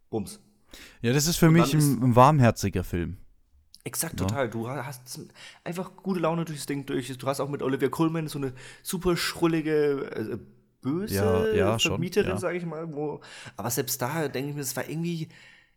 [0.09, 0.39] bums.
[1.01, 3.17] Ja, das ist für Und mich ein, ein warmherziger Film.
[3.85, 4.49] Exakt, total.
[4.49, 5.19] Du hast
[5.63, 7.15] einfach gute Laune durchs Ding durch.
[7.17, 10.37] Du hast auch mit Olivia Colman so eine super schrullige, äh,
[10.81, 12.37] böse Ja, ja, schon, Vermieterin, ja.
[12.37, 12.93] sage ich mal.
[12.93, 13.21] Wo,
[13.57, 15.29] aber selbst da denke ich mir, es war irgendwie,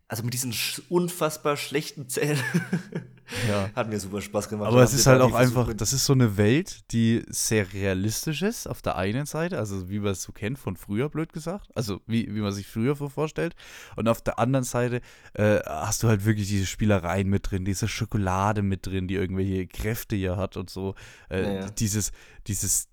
[0.07, 2.39] also mit diesen sch unfassbar schlechten Zähnen,
[3.49, 3.71] Ja.
[3.75, 4.69] hat mir super Spaß gemacht.
[4.69, 8.67] Aber es ist halt auch einfach, das ist so eine Welt, die sehr realistisch ist
[8.67, 12.01] auf der einen Seite, also wie man es so kennt von früher, blöd gesagt, also
[12.07, 13.55] wie, wie man sich früher so vorstellt.
[13.97, 15.01] Und auf der anderen Seite
[15.35, 19.67] äh, hast du halt wirklich diese Spielereien mit drin, diese Schokolade mit drin, die irgendwelche
[19.67, 20.95] Kräfte hier hat und so.
[21.31, 21.71] Äh, Ja, ja.
[21.71, 22.13] Dieses,
[22.47, 22.89] dieses,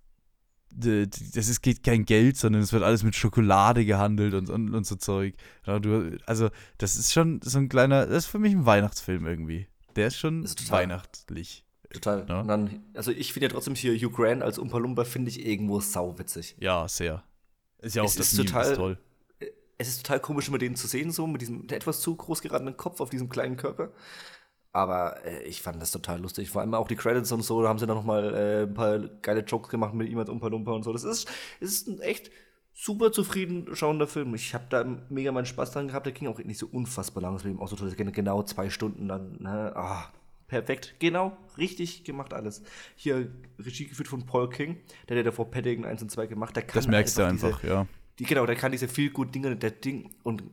[0.75, 4.85] das ist, geht kein Geld, sondern es wird alles mit Schokolade gehandelt und, und, und
[4.85, 5.35] so Zeug.
[5.65, 9.67] Also, das ist schon so ein kleiner, das ist für mich ein Weihnachtsfilm irgendwie.
[9.95, 11.65] Der ist schon ist total- weihnachtlich.
[11.91, 12.21] Total.
[12.21, 15.45] Und dann, also ich finde ja trotzdem hier Hugh Grant als Umpa Lumpa finde ich
[15.45, 16.55] irgendwo sauwitzig.
[16.59, 17.23] Ja, sehr.
[17.79, 18.97] Ist ja auch Es das ist Meme, total- ist toll.
[19.77, 22.77] Es ist total komisch, immer den zu sehen, so mit diesem etwas zu groß geratenen
[22.77, 23.91] Kopf auf diesem kleinen Körper.
[24.71, 26.49] Aber äh, ich fand das total lustig.
[26.49, 28.73] Vor allem auch die Credits und so, da haben sie dann noch mal äh, ein
[28.73, 30.93] paar geile Jokes gemacht mit ihm als Umpa Lumpa und so.
[30.93, 31.27] Das ist,
[31.59, 32.31] ist ein echt
[32.73, 34.33] super zufrieden schauender Film.
[34.35, 36.05] Ich habe da mega meinen Spaß dran gehabt.
[36.05, 37.33] Der ging auch nicht so unfassbar lang.
[37.33, 37.91] Das war eben auch so toll.
[37.91, 39.37] Genau zwei Stunden dann.
[39.41, 39.71] Ne?
[39.75, 40.11] Ah,
[40.47, 40.95] perfekt.
[40.99, 42.63] Genau, richtig gemacht alles.
[42.95, 44.77] Hier Regie geführt von Paul King.
[45.07, 46.55] Der hat ja davor Paddington 1 und 2 gemacht.
[46.55, 47.87] Der kann Das merkst du diese- einfach, ja.
[48.19, 50.43] die, genau, der kann diese viel gut Dinge, der Ding, und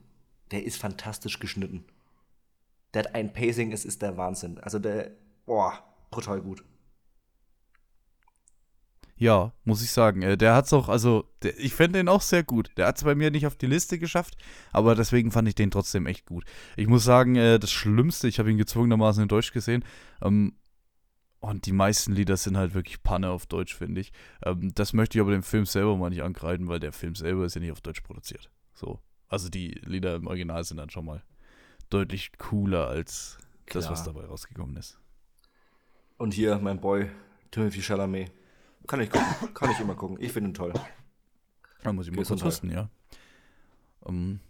[0.51, 1.85] der ist fantastisch geschnitten.
[2.93, 4.59] Der hat ein Pacing, es ist der Wahnsinn.
[4.59, 5.13] Also der,
[5.47, 5.79] boah,
[6.11, 6.65] brutal gut.
[9.21, 10.23] Ja, muss ich sagen.
[10.23, 12.71] Äh, Der hat's auch, also, der, ich fände den auch sehr gut.
[12.79, 14.35] Der hat's bei mir nicht auf die Liste geschafft,
[14.73, 16.45] aber deswegen fand ich den trotzdem echt gut.
[16.75, 19.85] Ich muss sagen, äh, das Schlimmste, ich habe ihn gezwungenermaßen in Deutsch gesehen,
[20.23, 20.55] ähm,
[21.41, 24.11] und die meisten Lieder sind halt wirklich Panne auf Deutsch, finde ich.
[24.43, 27.45] Ähm, das möchte ich aber dem Film selber mal nicht ankreiden, weil der Film selber
[27.45, 28.51] ist ja nicht auf Deutsch produziert.
[28.73, 29.01] So.
[29.29, 31.23] Also die Lieder im Original sind dann schon mal
[31.91, 34.15] deutlich cooler als das, was Klar.
[34.15, 34.99] dabei rausgekommen ist.
[36.17, 37.11] Und hier mein Boy,
[37.51, 38.33] Timothy Chalamet.
[38.91, 40.17] Kann ich gucken, kann ich immer gucken.
[40.19, 40.73] Ich finde ihn toll.
[41.85, 42.91] Da muss ich mal kurz husten, ja.
[44.05, 44.41] Ähm,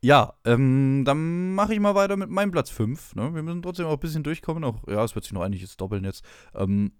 [0.00, 3.14] ja, ähm, dann mache ich mal weiter mit meinem Platz 5.
[3.14, 3.36] Ne?
[3.36, 4.64] Wir müssen trotzdem auch ein bisschen durchkommen.
[4.64, 6.24] Auch, ja, es wird sich noch einiges doppeln jetzt.
[6.56, 6.90] Ähm,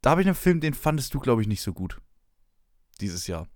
[0.00, 2.00] da habe ich einen Film, den fandest du, glaube ich, nicht so gut.
[3.02, 3.46] Dieses Jahr.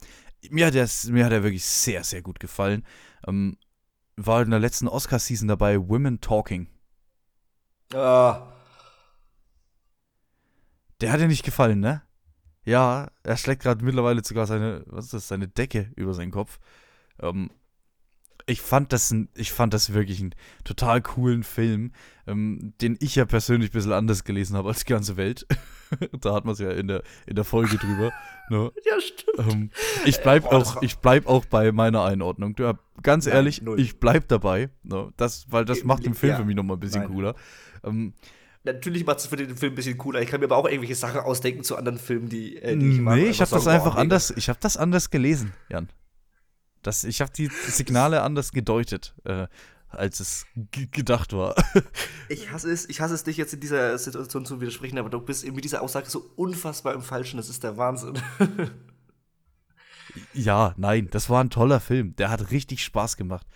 [0.50, 2.84] Mir hat, der, mir hat er wirklich sehr, sehr gut gefallen.
[3.26, 3.56] Ähm,
[4.16, 6.68] war in der letzten Oscar-Season dabei, Women Talking.
[7.94, 8.52] Ah,
[11.00, 12.02] Der hat dir nicht gefallen, ne?
[12.64, 16.58] Ja, er schlägt gerade mittlerweile sogar seine, was ist das, seine Decke über seinen Kopf.
[17.20, 17.50] Ähm,
[18.46, 20.34] ich fand das ein, ich fand das wirklich einen
[20.64, 21.92] total coolen Film,
[22.26, 25.46] ähm, den ich ja persönlich ein bisschen anders gelesen habe als die ganze Welt.
[26.20, 28.12] da hat man es ja in der, in der Folge drüber.
[28.48, 28.70] Ne?
[28.84, 29.52] ja, stimmt.
[29.52, 29.70] Ähm,
[30.04, 32.54] ich bleib Boah, das auch, ich bleib auch bei meiner Einordnung.
[32.56, 33.80] Ja, ganz Nein, ehrlich, null.
[33.80, 34.70] ich bleib dabei.
[34.84, 35.12] Ne?
[35.16, 36.36] Das, weil das Eben, macht den Film ja.
[36.36, 37.12] für mich nochmal ein bisschen Nein.
[37.12, 37.34] cooler.
[37.82, 38.14] Ähm,
[38.66, 40.20] Natürlich macht es für den Film ein bisschen cooler.
[40.20, 43.00] Ich kann mir aber auch irgendwelche Sachen ausdenken zu anderen Filmen, die, äh, die ich
[43.00, 43.16] mag.
[43.16, 45.88] Nee, ich habe das einfach anders, ich habe das anders gelesen, Jan.
[46.82, 49.46] Das, ich habe die Signale anders gedeutet, äh,
[49.88, 51.54] als es gedacht war.
[52.28, 55.20] Ich hasse es, ich hasse es, dich jetzt in dieser Situation zu widersprechen, aber du
[55.20, 57.36] bist mit dieser Aussage so unfassbar im Falschen.
[57.36, 58.18] Das ist der Wahnsinn.
[60.34, 62.16] ja, nein, das war ein toller Film.
[62.16, 63.46] Der hat richtig Spaß gemacht.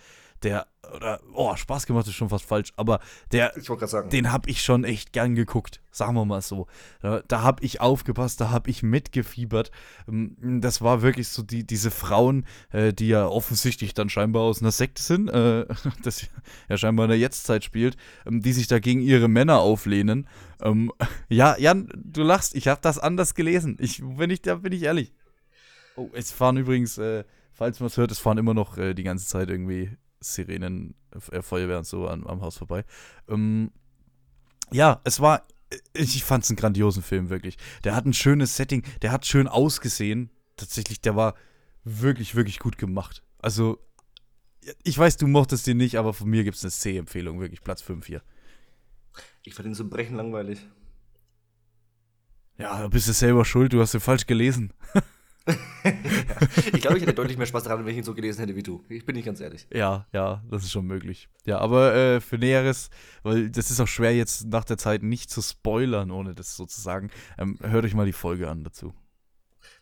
[0.43, 0.65] Der,
[0.95, 2.99] oder, oh, Spaß gemacht ist schon fast falsch, aber
[3.31, 4.09] der, Ich sagen.
[4.09, 6.67] den habe ich schon echt gern geguckt, sagen wir mal so.
[7.01, 9.71] Da, da habe ich aufgepasst, da habe ich mitgefiebert.
[10.07, 14.61] Ähm, Das war wirklich so die, diese Frauen, äh, die ja offensichtlich dann scheinbar aus
[14.61, 15.65] einer Sekte sind, äh,
[16.03, 16.27] das
[16.67, 20.27] ja scheinbar in der Jetztzeit spielt, ähm, die sich dagegen ihre Männer auflehnen.
[20.61, 20.91] Ähm,
[21.29, 23.77] ja, Jan, du lachst, ich habe das anders gelesen.
[23.79, 25.13] Ich, wenn ich, da bin ich ehrlich.
[25.95, 29.03] Oh, es fahren übrigens, äh, falls man es hört, es fahren immer noch äh, die
[29.03, 30.95] ganze Zeit irgendwie Sirenen,
[31.31, 32.85] äh, Feuerwehr und so an, am Haus vorbei.
[33.27, 33.71] Ähm,
[34.71, 35.45] ja, es war,
[35.93, 37.57] ich fand es einen grandiosen Film, wirklich.
[37.83, 40.29] Der hat ein schönes Setting, der hat schön ausgesehen.
[40.55, 41.35] Tatsächlich, der war
[41.83, 43.23] wirklich, wirklich gut gemacht.
[43.39, 43.79] Also,
[44.83, 47.81] ich weiß, du mochtest den nicht, aber von mir gibt es eine C-Empfehlung, wirklich Platz
[47.81, 48.21] 5 hier.
[49.43, 50.59] Ich fand ihn so brechen langweilig.
[52.57, 54.71] Ja, bist du selber schuld, du hast ihn falsch gelesen.
[56.73, 58.63] ich glaube, ich hätte deutlich mehr Spaß daran, wenn ich ihn so gelesen hätte wie
[58.63, 58.83] du.
[58.89, 59.67] Ich bin nicht ganz ehrlich.
[59.73, 61.29] Ja, ja, das ist schon möglich.
[61.45, 62.89] Ja, aber äh, für Näheres,
[63.23, 67.09] weil das ist auch schwer jetzt nach der Zeit nicht zu spoilern, ohne das sozusagen.
[67.37, 68.93] Ähm, hört euch mal die Folge an dazu.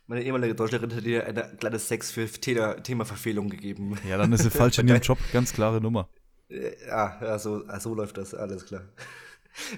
[0.07, 3.95] Meine ehemalige Deutschlehrerin hat dir eine kleine Sex für Themaverfehlung gegeben.
[4.07, 5.19] Ja, dann ist sie falsch in ihrem Job.
[5.31, 6.09] Ganz klare Nummer.
[6.49, 8.81] Ja, ja so, so läuft das, alles klar.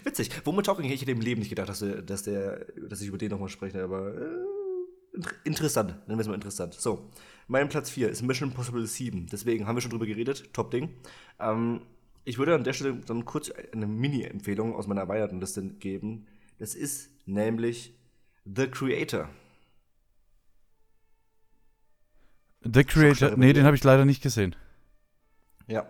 [0.03, 0.29] Witzig.
[0.45, 3.07] Womit Talking hätte ich in dem Leben nicht gedacht, dass, der, dass, der, dass ich
[3.07, 4.60] über den nochmal spreche, aber äh,
[5.43, 5.91] interessant.
[6.07, 6.73] Nennen wir es mal interessant.
[6.73, 7.09] So,
[7.47, 9.27] mein Platz 4 ist Mission Impossible 7.
[9.27, 10.53] Deswegen haben wir schon drüber geredet.
[10.53, 10.89] Top Ding.
[11.39, 11.81] Ähm,
[12.23, 16.27] ich würde an der Stelle dann kurz eine Mini-Empfehlung aus meiner erweiterten Liste geben.
[16.59, 17.93] Das ist nämlich
[18.45, 19.29] The Creator.
[22.63, 23.35] The Creator?
[23.37, 24.55] Nee, den habe ich leider nicht gesehen.
[25.67, 25.87] Ja.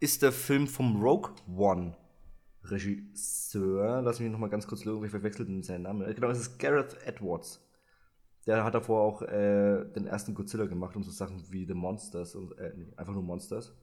[0.00, 1.96] Ist der Film vom Rogue One
[2.64, 4.02] Regisseur.
[4.02, 6.14] Lass mich noch mal ganz kurz lügen, ich verwechselt seinen Namen.
[6.14, 7.60] Genau, es ist Gareth Edwards.
[8.46, 12.34] Der hat davor auch äh, den ersten Godzilla gemacht und so Sachen wie The Monsters
[12.34, 13.74] und äh, nee, einfach nur Monsters.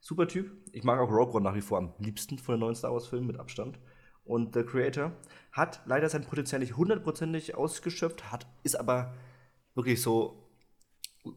[0.00, 0.52] Super Typ.
[0.72, 3.08] Ich mag auch Rogue One nach wie vor am liebsten von den neuen Star Wars
[3.08, 3.78] Filmen mit Abstand.
[4.24, 5.12] Und der Creator
[5.52, 9.14] hat leider sein Potenzial nicht hundertprozentig ausgeschöpft, hat, ist aber
[9.74, 10.42] wirklich so.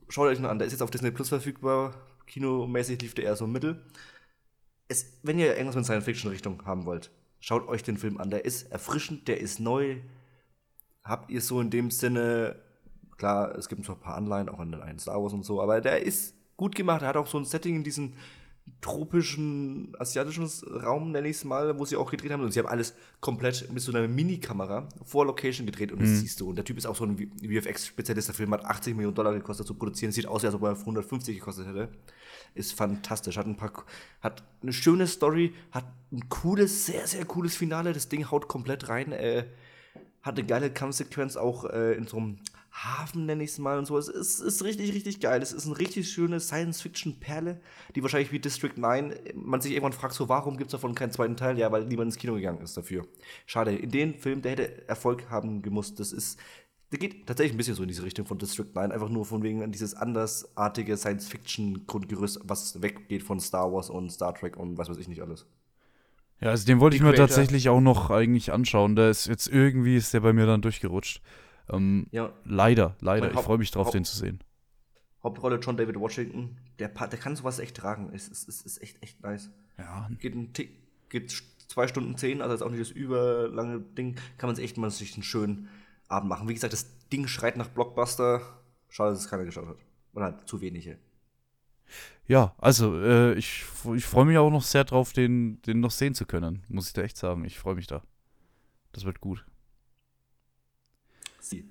[0.08, 1.96] Schaut euch ihn an, der ist jetzt auf Disney Plus verfügbar.
[2.28, 3.84] Kinomäßig lief der eher so mittel
[4.90, 8.32] es, wenn ihr irgendwas mit Science-Fiction-Richtung haben wollt, schaut euch den Film an.
[8.32, 10.02] Der ist erfrischend, der ist neu.
[11.10, 12.56] Habt ihr so in dem Sinne,
[13.18, 15.82] klar, es gibt so ein paar Anleihen, auch an den Star Wars und so, aber
[15.82, 17.02] der ist gut gemacht.
[17.02, 18.14] Er hat auch so ein Setting in diesem
[18.82, 22.44] tropischen, asiatischen Raum, nenne ich es mal, wo sie auch gedreht haben.
[22.44, 26.16] Und sie haben alles komplett mit so einer Mini-Kamera vor Location gedreht und das mhm.
[26.16, 26.50] siehst du.
[26.50, 28.28] Und der Typ ist auch so ein VFX-Spezialist.
[28.28, 30.12] Der Film hat 80 Millionen Dollar gekostet zu produzieren.
[30.12, 31.90] Sieht aus, als ob er 150 gekostet hätte
[32.54, 33.38] ist fantastisch.
[33.38, 33.72] Hat ein paar,
[34.22, 37.94] hat eine schöne Story, hat ein cooles, sehr, sehr cooles Finale.
[37.94, 39.12] Das Ding haut komplett rein.
[39.12, 39.46] Äh,
[40.22, 42.38] hat eine geile Kampfsequenz auch äh, in so einem
[42.72, 43.98] Hafen, nenne ich es mal und so.
[43.98, 45.42] Es ist, ist richtig, richtig geil.
[45.42, 47.60] Es ist eine richtig schöne Science-Fiction-Perle,
[47.96, 51.12] die wahrscheinlich wie District 9 man sich irgendwann fragt, so warum gibt es davon keinen
[51.12, 51.58] zweiten Teil?
[51.58, 53.06] Ja, weil niemand ins Kino gegangen ist dafür.
[53.46, 53.76] Schade.
[53.76, 56.00] In dem Film, der hätte Erfolg haben gemusst.
[56.00, 56.40] Das ist
[56.92, 59.44] der geht tatsächlich ein bisschen so in diese Richtung von District 9, einfach nur von
[59.44, 64.98] wegen dieses andersartige Science-Fiction-Grundgerüst, was weggeht von Star Wars und Star Trek und was weiß
[64.98, 65.46] ich nicht alles.
[66.42, 68.96] Ja, also den wollte ich mir tatsächlich auch noch eigentlich anschauen.
[68.96, 71.22] Der ist jetzt irgendwie ist der bei mir dann durchgerutscht.
[71.70, 72.32] Ähm, ja.
[72.46, 73.32] Leider, leider.
[73.32, 74.40] Ich freue mich drauf, Haupt den zu sehen.
[75.22, 76.58] Hauptrolle John David Washington.
[76.80, 78.12] Der, der kann sowas echt tragen.
[78.14, 79.52] Es ist, ist, ist, echt, echt nice.
[79.78, 80.10] Ja.
[80.20, 80.72] Geht, ein Tick,
[81.10, 84.16] geht zwei Stunden zehn, also ist auch nicht das überlange Ding.
[84.38, 85.68] Kann man es echt mal sich einen schönen
[86.08, 86.48] Abend machen.
[86.48, 88.42] Wie gesagt, das Ding schreit nach Blockbuster.
[88.88, 89.78] Schade, dass es keiner geschaut hat.
[90.14, 90.98] Oder halt zu wenige.
[92.28, 93.66] Ja, also äh, ich,
[93.96, 96.64] ich freue mich auch noch sehr drauf, den, den noch sehen zu können.
[96.70, 97.44] Muss ich da echt sagen.
[97.46, 98.04] Ich freue mich da.
[98.92, 99.46] Das wird gut.
[101.40, 101.66] Sie.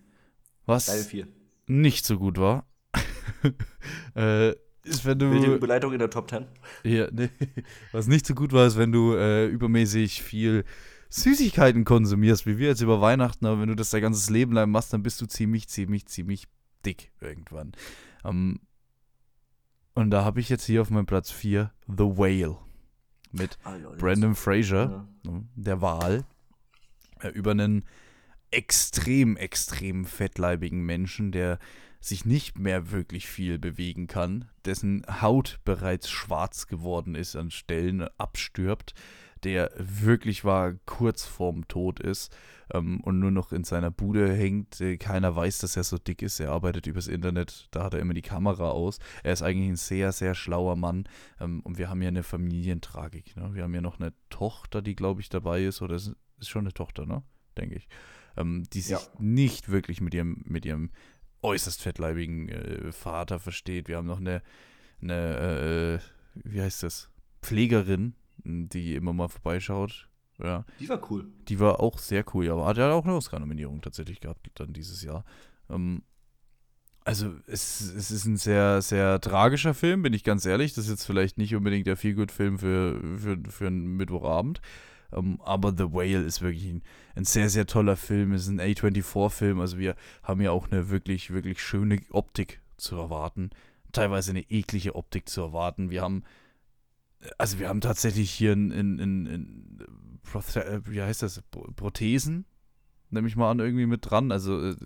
[0.67, 1.13] Was
[1.67, 2.67] nicht so gut war,
[4.17, 4.51] äh,
[4.85, 5.31] ist, wenn du.
[5.31, 6.47] Wilde Überleitung in der Top 10.
[6.85, 7.31] Ja, nee.
[7.93, 10.65] Was nicht so gut war, ist, wenn du äh, übermäßig viel
[11.11, 14.71] Süßigkeiten konsumierst, wie wir jetzt über Weihnachten, aber wenn du das dein ganzes Leben lang
[14.71, 16.45] machst, dann bist du ziemlich, ziemlich, ziemlich
[16.85, 17.73] dick irgendwann.
[18.25, 18.61] Um, ähm,
[19.99, 22.57] und da habe ich jetzt hier auf meinem Platz 4 The Whale
[23.33, 25.31] mit ah, Brandon Fraser, ja.
[25.31, 26.25] Ne, der Wal,
[27.21, 27.85] äh, über einen
[28.53, 31.59] extrem, extrem fettleibigen Menschen, der
[32.01, 38.03] sich nicht mehr wirklich viel bewegen kann, dessen Haut bereits schwarz geworden ist an Stellen,
[38.19, 38.95] abstirbt,
[39.45, 42.35] der wirklich war kurz vorm Tod ist
[42.73, 44.81] ähm, und nur noch in seiner Bude hängt.
[44.81, 46.41] Äh, keiner weiß, dass er so dick ist.
[46.41, 48.99] Er arbeitet übers Internet, da hat er immer die Kamera aus.
[49.23, 51.09] Er ist eigentlich ein sehr, sehr schlauer Mann
[51.41, 53.37] ähm, und wir haben ja eine Familientragik.
[53.37, 53.55] Ne?
[53.55, 56.63] Wir haben ja noch eine Tochter, die, glaube ich, dabei ist, oder ist, ist schon
[56.63, 57.23] eine Tochter, ne?
[57.57, 57.89] Denke ich.
[58.37, 59.01] Ähm, die sich ja.
[59.19, 60.91] nicht wirklich mit ihrem, mit ihrem
[61.43, 63.89] äußerst fettleibigen äh, Vater versteht.
[63.89, 64.43] Wir haben noch eine,
[65.01, 67.11] eine äh, wie heißt das?
[67.43, 68.15] Pflegerin,
[68.45, 70.09] die immer mal vorbeischaut.
[70.43, 70.65] Ja.
[70.79, 71.27] Die war cool.
[71.49, 72.53] Die war auch sehr cool, ja.
[72.53, 75.25] Aber hat ja auch eine Oscar-Nominierung tatsächlich gehabt dann dieses Jahr.
[75.69, 76.03] Ähm,
[77.05, 80.75] also es, es ist ein sehr, sehr tragischer Film, bin ich ganz ehrlich.
[80.75, 84.61] Das ist jetzt vielleicht nicht unbedingt der Feelgood-Film für, für, für einen Mittwochabend.
[85.11, 86.83] Um, ähm, aber The Whale ist wirklich ein,
[87.17, 88.33] ein, sehr, sehr toller Film.
[88.33, 89.59] Es ist ein A24-Film.
[89.59, 93.51] Also wir haben ja auch eine wirklich, wirklich schöne Optik zu erwarten.
[93.93, 95.89] Teilweise eine eklige Optik zu erwarten.
[95.89, 96.25] Wir haben
[97.39, 99.79] also wir haben tatsächlich hier in, in, in, in
[100.85, 101.43] wie heißt das,
[101.77, 102.45] Prothesen,
[103.11, 104.31] nehme ich mal an, irgendwie mit dran.
[104.31, 104.77] Also äh,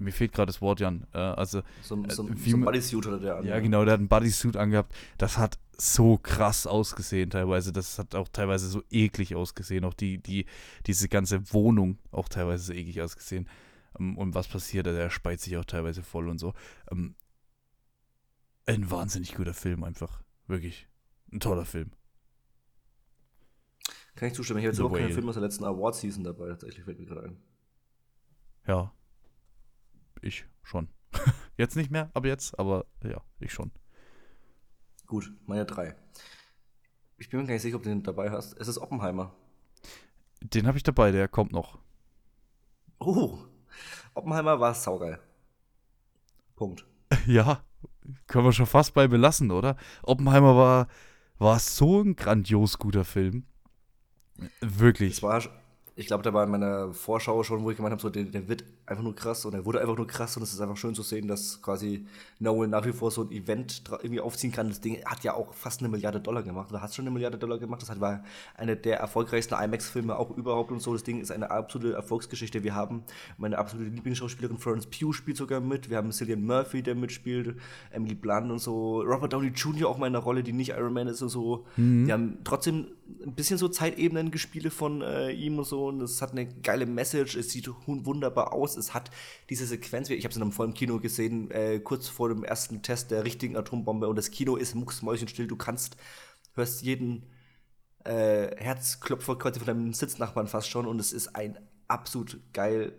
[0.00, 1.06] mir fehlt gerade das Wort, Jan.
[1.14, 3.44] Äh, also, So, ein- so, Äh, ein- wie so ein Bodysuit oder der an.
[3.46, 4.92] ja, genau, der hat einen Bodysuit angehabt.
[5.18, 7.72] Das hat so krass ausgesehen teilweise.
[7.72, 9.84] Das hat auch teilweise so eklig ausgesehen.
[9.84, 10.46] Auch die, die,
[10.86, 13.48] diese ganze Wohnung auch teilweise so eklig ausgesehen.
[13.98, 14.86] Ähm, Und was passiert?
[14.86, 16.54] Der speit sich auch teilweise voll und so.
[16.90, 17.14] Ähm,
[18.66, 20.21] Ein wahnsinnig guter Film einfach.
[20.46, 20.88] Wirklich.
[21.32, 21.92] Ein toller Film.
[24.14, 24.58] Kann ich zustimmen.
[24.58, 25.12] Ich habe jetzt überhaupt keinen.
[25.12, 27.42] Film aus der letzten Award-Season dabei, tatsächlich fällt mir gerade ein.
[28.66, 28.92] Ja.
[30.20, 30.88] Ich schon.
[31.56, 33.72] jetzt nicht mehr, ab jetzt, aber ja, ich schon.
[35.06, 35.96] Gut, meine drei.
[37.18, 38.54] Ich bin mir gar nicht sicher, ob du den dabei hast.
[38.58, 39.34] Es ist Oppenheimer.
[40.40, 41.78] Den habe ich dabei, der kommt noch.
[42.98, 43.38] Oh,
[44.14, 45.20] Oppenheimer war saugeil.
[46.56, 46.86] Punkt.
[47.26, 47.62] Ja,
[48.26, 49.76] können wir schon fast bei belassen, oder?
[50.02, 50.88] Oppenheimer war,
[51.38, 53.44] war so ein grandios guter Film.
[54.60, 55.12] Wirklich.
[55.14, 55.42] Es war,
[55.94, 58.48] ich glaube, da war in meiner Vorschau schon, wo ich gemeint habe, so, der, der
[58.48, 60.94] wird einfach nur krass und er wurde einfach nur krass und es ist einfach schön
[60.94, 62.06] zu sehen, dass quasi
[62.38, 64.68] Nolan nach wie vor so ein Event irgendwie aufziehen kann.
[64.68, 67.36] Das Ding hat ja auch fast eine Milliarde Dollar gemacht oder hat schon eine Milliarde
[67.36, 67.82] Dollar gemacht.
[67.82, 68.24] Das hat, war
[68.54, 70.94] eine der erfolgreichsten IMAX-Filme auch überhaupt und so.
[70.94, 72.62] Das Ding ist eine absolute Erfolgsgeschichte.
[72.62, 73.02] Wir haben
[73.36, 75.90] meine absolute Lieblingsschauspielerin Florence Pugh spielt sogar mit.
[75.90, 77.56] Wir haben Cillian Murphy, der mitspielt,
[77.90, 79.02] Emily Blunt und so.
[79.02, 79.90] Robert Downey Jr.
[79.90, 81.66] auch mal in einer Rolle, die nicht Iron Man ist und so.
[81.76, 82.86] Wir haben trotzdem
[83.24, 86.86] ein bisschen so Zeitebenen gespiele von äh, ihm und so und es hat eine geile
[86.86, 89.10] Message, es sieht wunderbar aus, es hat
[89.50, 92.82] diese Sequenz, ich habe es in einem vollen Kino gesehen, äh, kurz vor dem ersten
[92.82, 95.96] Test der richtigen Atombombe und das Kino ist mucksmäuschenstill, du kannst,
[96.54, 97.26] hörst jeden
[98.04, 101.58] äh, Herzklopfer quasi von deinem Sitznachbarn fast schon und es ist ein
[101.88, 102.92] absolut geil,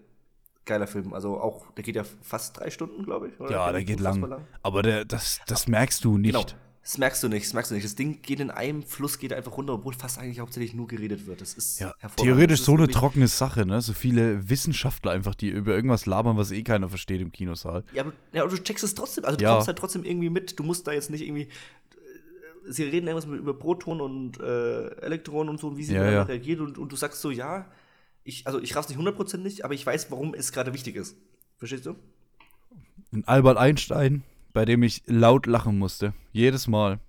[0.66, 3.40] geiler Film, also auch, der geht ja fast drei Stunden, glaube ich.
[3.40, 3.52] oder?
[3.52, 4.48] Ja, der geht unfassbar lang.
[4.62, 6.34] Aber der, das, das merkst du nicht.
[6.34, 6.46] Genau.
[6.84, 7.86] Das merkst du nicht, das merkst du nicht.
[7.86, 11.26] Das Ding geht in einem Fluss, geht einfach runter, obwohl fast eigentlich hauptsächlich nur geredet
[11.26, 11.40] wird.
[11.40, 12.36] Das ist Ja, hervorragend.
[12.36, 13.82] theoretisch Das so eine trockene Sache, ne?
[13.82, 17.86] So viele Wissenschaftler einfach, die über irgendwas labern, was eh keiner versteht im Kinosaal.
[17.94, 19.24] Ja, aber, ja, aber du checkst es trotzdem.
[19.24, 19.54] Also du Ja.
[19.54, 20.60] kommst halt trotzdem irgendwie mit.
[20.60, 21.44] Du musst da jetzt nicht irgendwie.
[21.44, 21.48] äh,
[22.72, 26.10] Sie reden irgendwas mit, über Protonen und äh, Elektronen und so und wie sie Ja,
[26.12, 26.24] ja.
[26.24, 27.66] reagieren und, und du sagst so, ja,
[28.26, 31.16] ich, also ich raff's nicht 100% nicht, aber ich weiß, warum es gerade wichtig ist.
[31.58, 31.96] Verstehst du?
[33.14, 34.24] Ein Albert Einstein,
[34.54, 36.14] bei dem ich laut lachen musste.
[36.32, 37.00] Jedes Mal.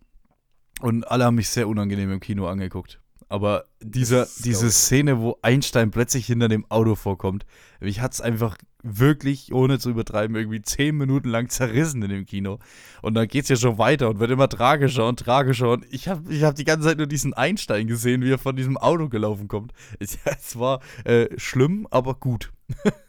[0.80, 3.00] Und alle haben mich sehr unangenehm im Kino angeguckt.
[3.28, 4.70] Aber dieser, diese.
[4.70, 7.46] Szene, wo Einstein plötzlich hinter dem Auto vorkommt,
[7.80, 12.58] mich hat's einfach wirklich, ohne zu übertreiben, irgendwie zehn Minuten lang zerrissen in dem Kino.
[13.02, 15.70] Und dann geht's ja schon weiter und wird immer tragischer und tragischer.
[15.70, 18.56] Und ich habe ich hab die ganze Zeit nur diesen Einstein gesehen, wie er von
[18.56, 19.72] diesem Auto gelaufen kommt.
[19.98, 22.52] Es, es war äh, schlimm, aber gut.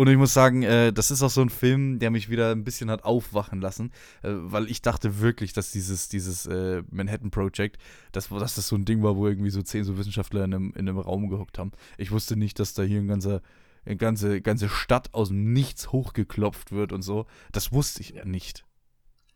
[0.00, 2.64] Und ich muss sagen, äh, das ist auch so ein Film, der mich wieder ein
[2.64, 3.92] bisschen hat aufwachen lassen,
[4.22, 7.76] äh, weil ich dachte wirklich, dass dieses, dieses äh, Manhattan Project,
[8.10, 10.72] dass, dass das so ein Ding war, wo irgendwie so zehn so Wissenschaftler in einem,
[10.74, 11.72] in einem Raum gehockt haben.
[11.98, 13.42] Ich wusste nicht, dass da hier ein ganzer,
[13.84, 17.26] eine ganze, ganze Stadt aus dem Nichts hochgeklopft wird und so.
[17.52, 18.24] Das wusste ich Ja.
[18.24, 18.64] nicht.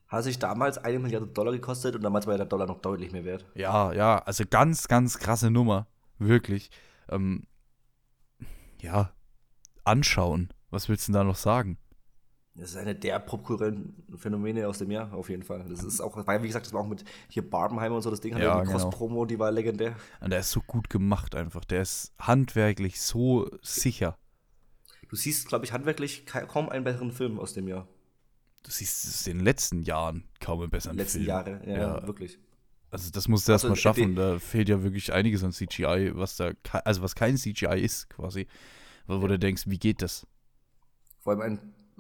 [0.09, 3.13] Hat sich damals eine Milliarde Dollar gekostet und damals war ja der Dollar noch deutlich
[3.13, 3.45] mehr wert.
[3.55, 5.89] Ja, ja, also ganz, ganz krasse Nummer.
[6.19, 6.71] Wirklich.
[7.11, 7.43] Ähm,
[8.81, 9.13] ja,
[9.85, 10.54] anschauen.
[10.75, 11.79] Was willst du denn da noch sagen?
[12.57, 15.65] Das ist eine der popkulturellen Phänomene aus dem Jahr, auf jeden Fall.
[15.69, 18.21] Das ist auch, weil, wie gesagt, das war auch mit hier Barbenheimer und so, das
[18.21, 18.79] Ding hat Ja, ja, die genau.
[18.79, 19.97] Cross-Promo, die war legendär.
[20.21, 21.65] Und der ist so gut gemacht einfach.
[21.65, 24.17] Der ist handwerklich so sicher.
[25.09, 27.89] Du siehst, glaube ich, handwerklich ka- kaum einen besseren Film aus dem Jahr.
[28.63, 31.29] Du siehst es in den letzten Jahren kaum im besseren letzten Film.
[31.29, 32.07] Jahre, ja, Ja.
[32.07, 32.39] wirklich.
[32.91, 34.15] Also das musst du erst Also, mal schaffen.
[34.15, 36.53] Da fehlt ja wirklich einiges an CGI, was da,
[36.85, 38.47] also was kein CGI ist quasi.
[39.09, 40.25] Wo wo du denkst, wie geht das?
[41.25, 41.59] Vor allem ein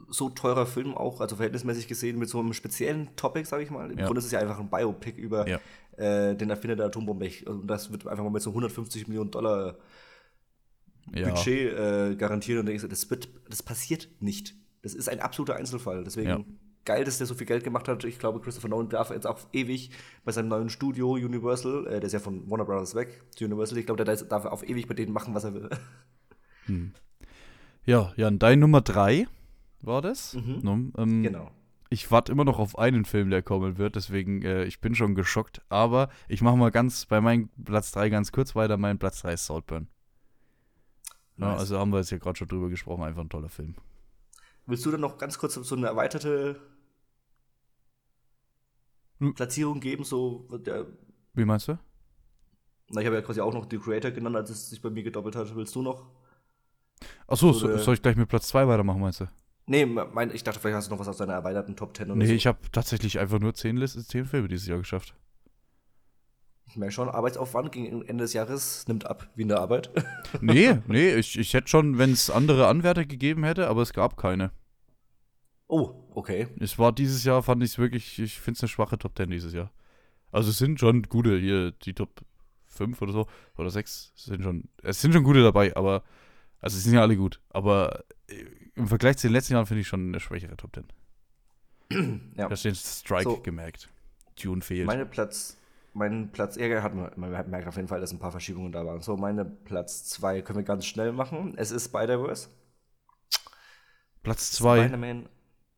[0.09, 3.91] so teurer Film auch, also verhältnismäßig gesehen, mit so einem speziellen Topic, sage ich mal.
[3.91, 4.07] Im Ja.
[4.07, 5.59] Grunde ist es ja einfach ein Biopic über Ja.
[5.97, 7.27] äh, den Erfinder der Atombombe.
[7.27, 9.79] Ich- Und das wird einfach mal mit so 150 Millionen Dollar
[11.14, 11.29] Ja.
[11.31, 14.55] Budget äh, garantieren und denkst, das wird, das passiert nicht.
[14.83, 16.03] Das ist ein absoluter Einzelfall.
[16.05, 18.05] Deswegen geil, dass der so viel Geld gemacht hat.
[18.05, 19.91] Ich glaube, Christopher Nolan darf jetzt auch ewig
[20.25, 23.79] bei seinem neuen Studio Universal, äh, der ist ja von Warner Brothers weg zu Universal,
[23.79, 25.70] ich glaube, der darf auf ewig bei denen machen, was er will.
[27.87, 29.26] Ja, Jan, dein Nummer drei
[29.80, 30.35] war das?
[30.35, 30.61] Mhm.
[30.62, 30.72] No,
[31.03, 31.51] ähm, genau.
[31.91, 35.14] Ich warte immer noch auf einen Film, der kommen wird, deswegen, äh, ich bin schon
[35.14, 35.61] geschockt.
[35.68, 38.76] Aber ich mache mal ganz bei meinem Platz 3 ganz kurz weiter.
[38.78, 39.89] Mein Platz 3 ist Saltburn.
[41.37, 41.61] Ja, Nice.
[41.61, 43.74] also haben wir jetzt ja gerade schon drüber gesprochen, einfach ein toller Film.
[44.66, 46.61] Willst du dann noch ganz kurz so eine erweiterte
[49.20, 49.35] Hm.
[49.35, 50.05] Platzierung geben?
[50.05, 50.87] So, der,
[51.35, 51.78] Wie meinst du?
[52.91, 55.03] na, ich habe ja quasi auch noch die Creator genannt, als es sich bei mir
[55.03, 55.55] gedoppelt hat.
[55.55, 56.11] Willst du noch?
[57.27, 59.27] Achso, So soll ich gleich mit Platz 2 weitermachen, meinst du?
[59.67, 62.17] Nee, mein, ich dachte, vielleicht hast du noch was aus deiner erweiterten Top 10 oder
[62.17, 62.33] Nee, so.
[62.35, 65.15] ich habe tatsächlich einfach nur 10, List, 10 Filme dieses Jahr geschafft.
[66.67, 69.91] Ich merke schon, Arbeitsaufwand gegen Ende des Jahres nimmt ab, wie in der Arbeit.
[70.41, 74.17] Nee, nee, ich, ich hätte schon, wenn es andere Anwärter gegeben hätte, aber es gab
[74.17, 74.51] keine.
[75.69, 76.49] Oh, okay.
[76.61, 79.31] Es war dieses Jahr, fand ich es wirklich, ich finde es eine schwache Top 10
[79.31, 79.71] dieses Jahr.
[80.33, 82.23] Also es sind schon gute hier, die Top
[82.67, 83.27] 5 oder so,
[83.57, 86.03] oder 6 sind schon, es sind schon gute dabei, aber,
[86.65, 88.43] also sie sind ja alle gut, aber äh,
[88.75, 90.87] im Vergleich zu den letzten Jahren finde ich schon eine schwächere Top 10.
[92.39, 92.49] Ja.
[92.49, 93.41] Da den Strike So.
[93.43, 93.91] gemerkt.
[94.35, 94.87] Tune fehlt.
[94.87, 95.59] Meine Platz,
[95.93, 98.87] mein Platz, ja, hat man, man merkt auf jeden Fall, dass ein paar Verschiebungen da
[98.87, 99.03] waren.
[99.03, 101.53] So, meine Platz 2 können wir ganz schnell machen.
[101.59, 102.49] Es ist Spider-Verse.
[104.23, 104.85] Platz 2.
[104.85, 105.29] Spider-Man,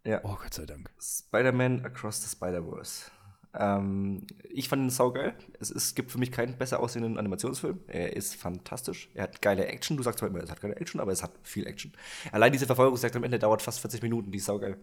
[0.04, 0.88] ja, Oh, Gott sei Dank.
[1.00, 3.10] Spider-Man Across the Spider-Verse.
[3.58, 5.34] Ähm, ich fand ihn saugeil.
[5.60, 7.80] Es, ist, gibt für mich keinen besser aussehenden Animationsfilm.
[7.88, 9.10] Er ist fantastisch.
[9.14, 9.96] Er hat geile Action.
[9.96, 11.92] Du sagst zwar immer, es hat keine Action, aber es hat viel Action.
[12.32, 14.30] Allein diese Verfolgungsjagd am Ende dauert fast 40 Minuten.
[14.30, 14.76] Die ist saugeil.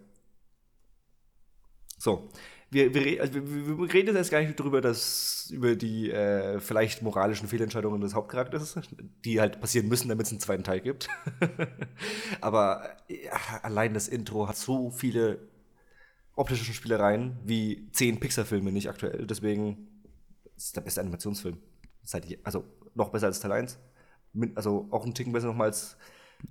[1.97, 2.29] So,
[2.69, 7.01] wir, wir, also wir, wir reden jetzt gar nicht drüber, dass über die äh, vielleicht
[7.01, 8.77] moralischen Fehlentscheidungen des Hauptcharakters,
[9.23, 11.07] die halt passieren müssen, damit es einen zweiten Teil gibt.
[12.41, 15.39] Aber ja, allein das Intro hat so viele
[16.35, 19.25] optische Spielereien wie zehn Pixar-Filme nicht aktuell.
[19.27, 19.87] Deswegen
[20.55, 21.57] ist es der beste Animationsfilm.
[22.43, 22.65] Also
[22.95, 23.79] noch besser als Teil 1.
[24.33, 25.97] Mit, also auch einen Ticken besser nochmal als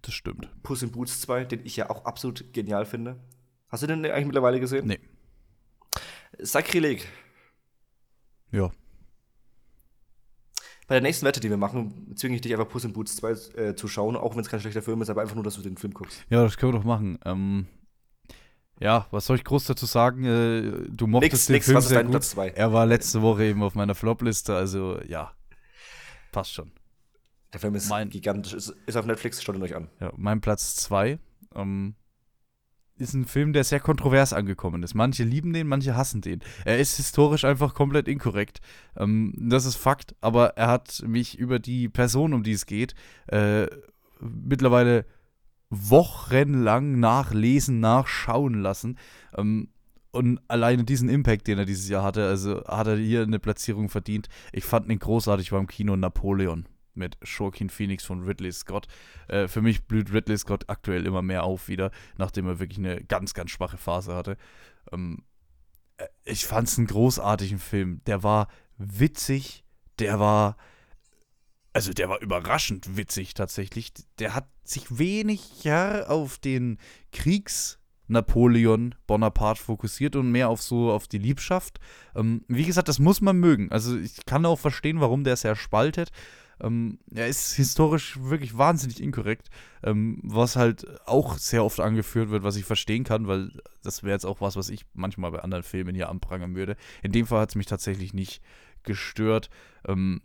[0.03, 0.49] Das stimmt.
[0.63, 3.19] Puss in Boots 2, den ich ja auch absolut genial finde.
[3.69, 4.87] Hast du den eigentlich mittlerweile gesehen?
[4.87, 5.01] Nee.
[6.39, 7.09] Sakrileg.
[8.51, 8.71] Ja.
[10.87, 13.31] Bei der nächsten Wette, die wir machen, zwinge ich dich einfach Puss in Boots 2
[13.31, 15.63] äh, zu schauen, auch wenn es kein schlechter Film ist, aber einfach nur, dass du
[15.63, 16.25] den Film guckst.
[16.29, 17.19] Ja, das können wir doch machen.
[17.25, 17.67] Ähm,
[18.83, 20.25] ja, was soll ich groß dazu sagen?
[20.25, 22.13] Äh, du mochtest Nix, den nix, Film was ist sehr dein gut.
[22.13, 22.49] Platz 2?
[22.51, 25.33] Er war letzte Woche eben auf meiner Flop-Liste, also ja,
[26.33, 26.73] passt schon.
[27.53, 29.89] Der Film ist Mein- gigantisch, ist, ist auf Netflix, schaut ihn euch an.
[30.01, 31.19] Ja, mein Platz 2
[31.55, 31.95] ähm,
[32.97, 34.95] ist ein Film, der sehr kontrovers angekommen ist.
[34.95, 36.41] Manche lieben den, manche hassen den.
[36.65, 38.61] Er ist historisch einfach komplett inkorrekt.
[38.97, 42.95] Ähm, das ist Fakt, aber er hat mich über die Person, um die es geht,
[43.27, 43.67] äh,
[44.21, 45.05] mittlerweile
[45.73, 48.99] wochenlang nachlesen, nachschauen lassen.
[49.35, 49.69] Ähm,
[50.11, 53.89] und alleine diesen Impact, den er dieses Jahr hatte, also hat er hier eine Platzierung
[53.89, 54.29] verdient.
[54.53, 58.87] Ich fand ihn großartig beim Kino Napoleon mit Joaquin Phoenix von Ridley Scott.
[59.29, 63.03] Äh, für mich blüht Ridley Scott aktuell immer mehr auf wieder, nachdem er wirklich eine
[63.03, 64.37] ganz, ganz schwache Phase hatte.
[64.93, 65.25] Ähm,
[65.97, 68.03] äh, ich fand es einen großartigen Film.
[68.07, 69.65] Der war witzig,
[69.99, 70.59] der war,
[71.73, 73.93] also der war überraschend witzig tatsächlich.
[74.19, 76.79] Der hat sich weniger auf den
[77.13, 81.81] Kriegs- Napoleon Bonaparte fokussiert und mehr auf so auf die Liebschaft.
[82.15, 83.73] Ähm, wie gesagt, das muss man mögen.
[83.73, 86.11] Also ich kann auch verstehen, warum der sehr spaltet.
[86.61, 89.49] Ähm, er ist historisch wirklich wahnsinnig inkorrekt,
[89.83, 93.51] ähm, was halt auch sehr oft angeführt wird, was ich verstehen kann, weil
[93.83, 96.77] das wäre jetzt auch was, was ich manchmal bei anderen Filmen hier anprangern würde.
[97.03, 98.43] In dem Fall hat es mich tatsächlich nicht
[98.85, 99.51] gestört.
[99.89, 100.23] Ähm,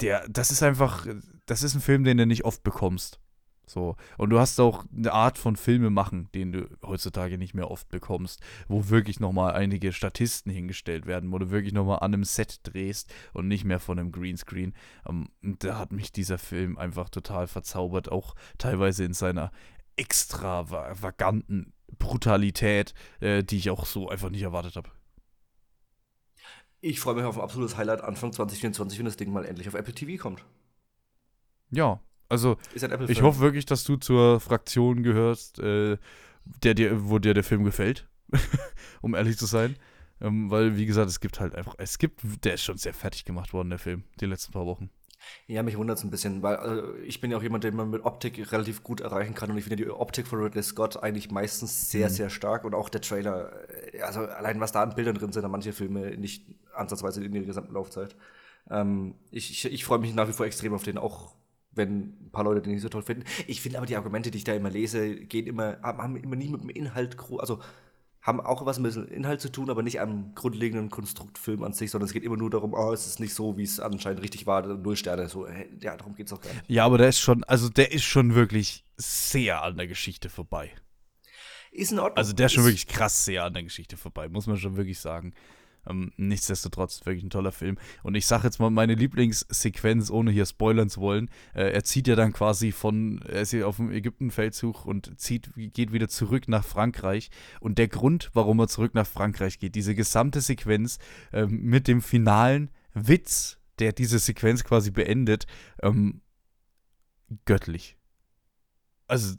[0.00, 1.06] der, das ist einfach,
[1.46, 3.20] das ist ein Film, den du nicht oft bekommst.
[3.68, 3.96] So.
[4.16, 7.88] Und du hast auch eine Art von Filme machen, den du heutzutage nicht mehr oft
[7.88, 12.60] bekommst, wo wirklich nochmal einige Statisten hingestellt werden, wo du wirklich nochmal an einem Set
[12.62, 14.72] drehst und nicht mehr von einem Greenscreen.
[15.08, 19.50] Ähm, und da hat mich dieser Film einfach total verzaubert, auch teilweise in seiner
[19.96, 24.90] extravaganten Brutalität, äh, die ich auch so einfach nicht erwartet habe.
[26.86, 29.74] Ich freue mich auf ein absolutes Highlight Anfang 2024, wenn das Ding mal endlich auf
[29.74, 30.44] Apple TV kommt.
[31.72, 32.58] Ja, also
[33.08, 35.98] Ich hoffe wirklich, dass du zur Fraktion gehörst, äh,
[36.44, 38.08] der dir, wo dir der Film gefällt,
[39.02, 39.74] um ehrlich zu sein.
[40.20, 43.24] Ähm, weil, wie gesagt, es gibt halt einfach, es gibt, der ist schon sehr fertig
[43.24, 44.88] gemacht worden, der Film, die letzten paar Wochen.
[45.46, 47.90] Ja, mich wundert es ein bisschen, weil also, ich bin ja auch jemand, den man
[47.90, 51.30] mit Optik relativ gut erreichen kann und ich finde die Optik von Ridley Scott eigentlich
[51.30, 52.10] meistens sehr, Mhm.
[52.10, 53.52] sehr stark und auch der Trailer,
[53.94, 57.34] äh, also allein was da an Bildern drin sind, an manche Filme nicht ansatzweise in
[57.34, 58.16] ihrer gesamten Laufzeit.
[58.70, 61.34] Ähm, ich ich, ich freue mich nach wie vor extrem auf den, auch
[61.72, 63.24] wenn ein paar Leute den nicht so toll finden.
[63.46, 66.48] Ich finde aber die Argumente, die ich da immer lese, gehen immer, haben, immer nie
[66.48, 67.60] mit dem Inhalt, also
[68.26, 71.92] haben auch was mit dem Inhalt zu tun, aber nicht am grundlegenden Konstruktfilm an sich,
[71.92, 74.46] sondern es geht immer nur darum, oh, es ist nicht so, wie es anscheinend richtig
[74.46, 75.46] war, null Sterne, so,
[75.80, 76.64] ja, darum geht es auch gar nicht.
[76.68, 80.72] Ja, aber der ist schon, also der ist schon wirklich sehr an der Geschichte vorbei.
[81.70, 82.16] Ist in Ordnung.
[82.16, 84.76] Also der ist schon Ist- wirklich krass sehr an der Geschichte vorbei, muss man schon
[84.76, 85.32] wirklich sagen.
[85.88, 87.78] Ähm, nichtsdestotrotz, wirklich ein toller Film.
[88.02, 91.30] Und ich sage jetzt mal meine Lieblingssequenz, ohne hier spoilern zu wollen.
[91.54, 95.50] Äh, er zieht ja dann quasi von, er ist hier auf dem Ägyptenfeldzug und zieht,
[95.56, 97.30] geht wieder zurück nach Frankreich.
[97.60, 100.98] Und der Grund, warum er zurück nach Frankreich geht, diese gesamte Sequenz
[101.32, 105.46] ähm, mit dem finalen Witz, der diese Sequenz quasi beendet,
[105.82, 106.22] ähm,
[107.44, 107.96] göttlich.
[109.06, 109.34] Also,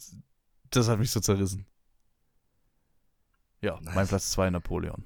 [0.69, 1.65] das hat mich so zerrissen.
[3.61, 4.07] Ja, mein.
[4.07, 5.03] Platz 2 Napoleon.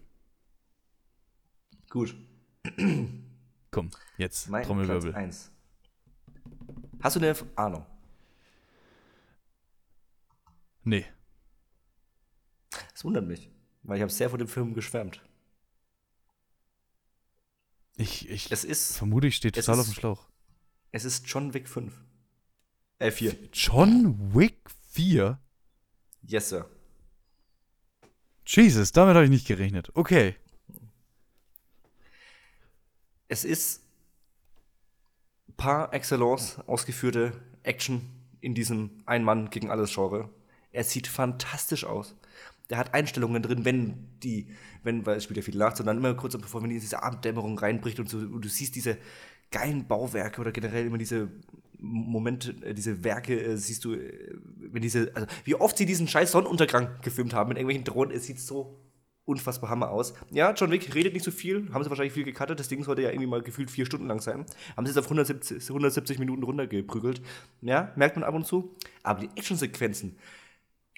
[1.92, 2.16] Gut.
[3.70, 5.14] Komm, jetzt Mein Platz Trommelwirbel.
[5.14, 5.52] 1.
[7.04, 7.86] Hast du eine Ahnung?
[10.84, 11.06] Nee.
[12.94, 13.50] Das wundert mich,
[13.84, 15.22] weil ich habe sehr vor dem Film geschwärmt.
[17.98, 20.30] Ich, ich Es ist, vermute, ich stehe total ist- auf dem Schlauch.
[20.92, 21.94] es ist John Wick 5.
[23.00, 23.36] Äh, 4.
[23.52, 24.58] John Wick
[24.92, 25.40] 4?
[26.24, 26.70] Yes, Sir.
[28.46, 29.92] Jesus, damit habe ich nicht gerechnet.
[29.94, 30.36] Okay.
[33.32, 33.82] Es ist
[35.56, 37.32] par excellence ausgeführte
[37.64, 38.02] Action
[38.42, 40.28] in diesem Ein-Mann gegen alles Genre.
[40.74, 42.14] Er sieht fantastisch aus.
[42.70, 44.50] Der hat Einstellungen drin, wenn die,
[44.84, 47.58] wenn, weil es spielt ja viel nachts und dann immer kurz bevor, wenn diese Abenddämmerung
[47.58, 48.98] reinbricht und, so, und du siehst diese
[49.50, 51.30] geilen Bauwerke oder generell immer diese
[51.80, 56.10] Momente, äh, diese Werke, äh, siehst du, äh, wenn diese, also wie oft sie diesen
[56.10, 58.78] scheiß Sonnenuntergang gefilmt haben mit irgendwelchen Drohnen, es sieht so
[59.26, 60.14] unfassbar Hammer aus.
[60.32, 63.02] Ja, John Wick redet nicht so viel, haben sie wahrscheinlich viel gecuttet, das Ding sollte
[63.04, 64.46] ja irgendwie mal gefühlt vier Stunden lang sein.
[64.76, 67.22] Haben sie es auf 170, 170 Minuten runtergeprügelt.
[67.62, 68.76] Ja, merkt man ab und zu.
[69.04, 70.18] Aber die Actionsequenzen,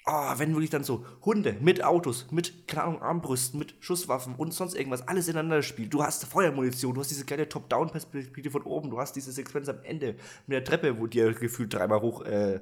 [0.06, 4.52] Ah, wenn wirklich dann so Hunde mit Autos, mit, keine Ahnung, Armbrüsten, mit Schusswaffen und
[4.52, 5.94] sonst irgendwas, alles ineinander spielt.
[5.94, 9.78] Du hast Feuermunition, du hast diese geile Top-Down-Perspektive von oben, du hast diese Sequenz am
[9.82, 10.16] Ende
[10.46, 12.60] mit der Treppe, wo dir gefühlt dreimal hoch äh,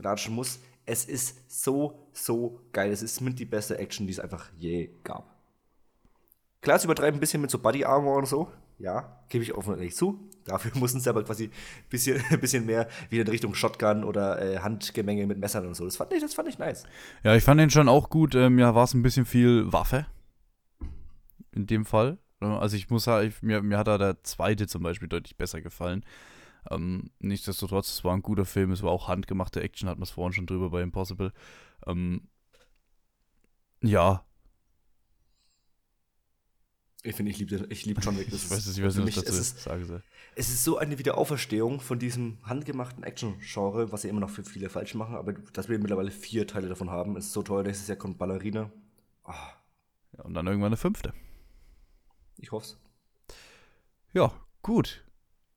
[0.00, 0.58] latschen muss.
[0.84, 2.90] Es ist so, so geil.
[2.90, 5.32] Es ist mit die beste Action, die es einfach je gab.
[6.60, 8.50] Klar, es übertreibt ein bisschen mit so Body Armor und so.
[8.78, 10.28] Ja, gebe ich offen und ehrlich zu.
[10.44, 11.50] Dafür mussten sie aber quasi ein
[11.88, 15.84] bisschen, bisschen mehr wieder in Richtung Shotgun oder äh, Handgemenge mit Messern und so.
[15.84, 16.84] Das fand ich, das fand ich nice.
[17.22, 18.34] Ja, ich fand den schon auch gut.
[18.34, 20.06] Ähm, ja, war es ein bisschen viel Waffe.
[21.52, 22.18] In dem Fall.
[22.40, 26.04] Also ich muss sagen, mir, mir hat da der zweite zum Beispiel deutlich besser gefallen.
[26.70, 30.10] Ähm, nichtsdestotrotz, es war ein guter Film, es war auch handgemachte Action, hat man es
[30.10, 31.32] vorhin schon drüber bei Impossible.
[31.86, 32.28] Ähm,
[33.82, 34.24] ja,
[37.04, 38.28] Ich finde, ich liebe ich lieb John Wick.
[38.30, 40.02] Das ich weiß, es, ich weiß nicht, was dazu es ist, soll.
[40.36, 44.68] es ist so eine Wiederauferstehung von diesem handgemachten Action-Genre, was ja immer noch für viele
[44.70, 47.64] falsch machen, aber dass wir mittlerweile vier Teile davon haben, ist so toll.
[47.64, 48.70] Nächstes Jahr kommt Ballerina.
[49.24, 49.50] Ah,
[50.16, 51.12] Ja, und dann irgendwann eine fünfte.
[52.38, 52.78] ich hoff's.
[54.12, 54.32] Ja,
[54.62, 55.04] gut.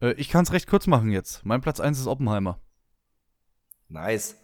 [0.02, 1.46] Äh, ich kann es recht kurz machen jetzt.
[1.46, 2.60] Mein Platz 1 ist Oppenheimer.
[3.88, 4.36] Nice.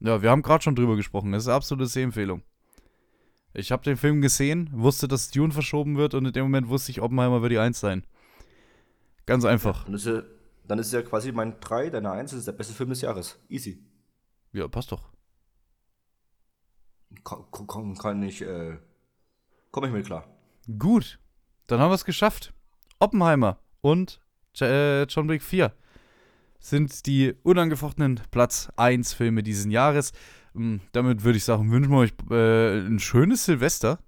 [0.00, 1.32] Ja, wir haben gerade schon drüber gesprochen.
[1.32, 2.42] Das ist eine absolute Sehempfehlung.
[3.52, 6.92] Ich habe den Film gesehen, wusste, dass Dune verschoben wird und in dem Moment wusste
[6.92, 8.06] ich, Oppenheimer wird die 1 sein.
[9.26, 9.84] Ganz einfach.
[9.84, 10.22] Dann ist ja,
[10.66, 13.38] dann ist ja quasi mein 3, deine 1, das ist der beste Film des Jahres.
[13.48, 13.84] Easy.
[14.52, 15.10] Ja, passt doch.
[17.24, 18.78] Kann, kann, ich, äh,
[19.72, 20.28] komme ich mit klar.
[20.78, 21.18] Gut.
[21.66, 22.52] Dann haben wir es geschafft.
[23.00, 24.20] Oppenheimer und
[24.60, 25.72] John Wick 4
[26.60, 30.12] sind die unangefochtenen Platz 1 Filme dieses Jahres.
[30.54, 33.98] Ähm, Damit würde ich sagen, wünschen wir euch äh, ein schönes Silvester.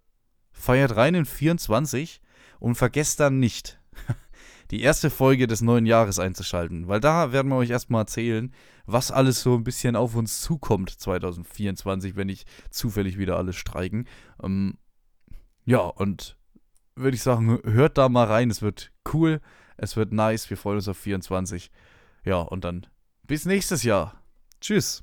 [0.53, 2.21] Feiert rein in 24
[2.61, 3.81] und vergesst dann nicht,
[4.71, 8.53] die erste Folge des neuen Jahres einzuschalten, weil da werden wir euch erstmal erzählen,
[8.87, 14.07] was alles so ein bisschen auf uns zukommt 2024, wenn nicht zufällig wieder alles streiken.
[14.43, 14.77] Ähm,
[15.65, 16.37] ja, und
[16.95, 18.51] würde ich sagen, hört da mal rein.
[18.51, 19.41] Es wird cool,
[19.77, 20.49] es wird nice.
[20.51, 21.71] Wir freuen uns auf 24.
[22.25, 22.87] Ja, und dann
[23.25, 24.23] bis nächstes Jahr.
[24.61, 25.03] Tschüss.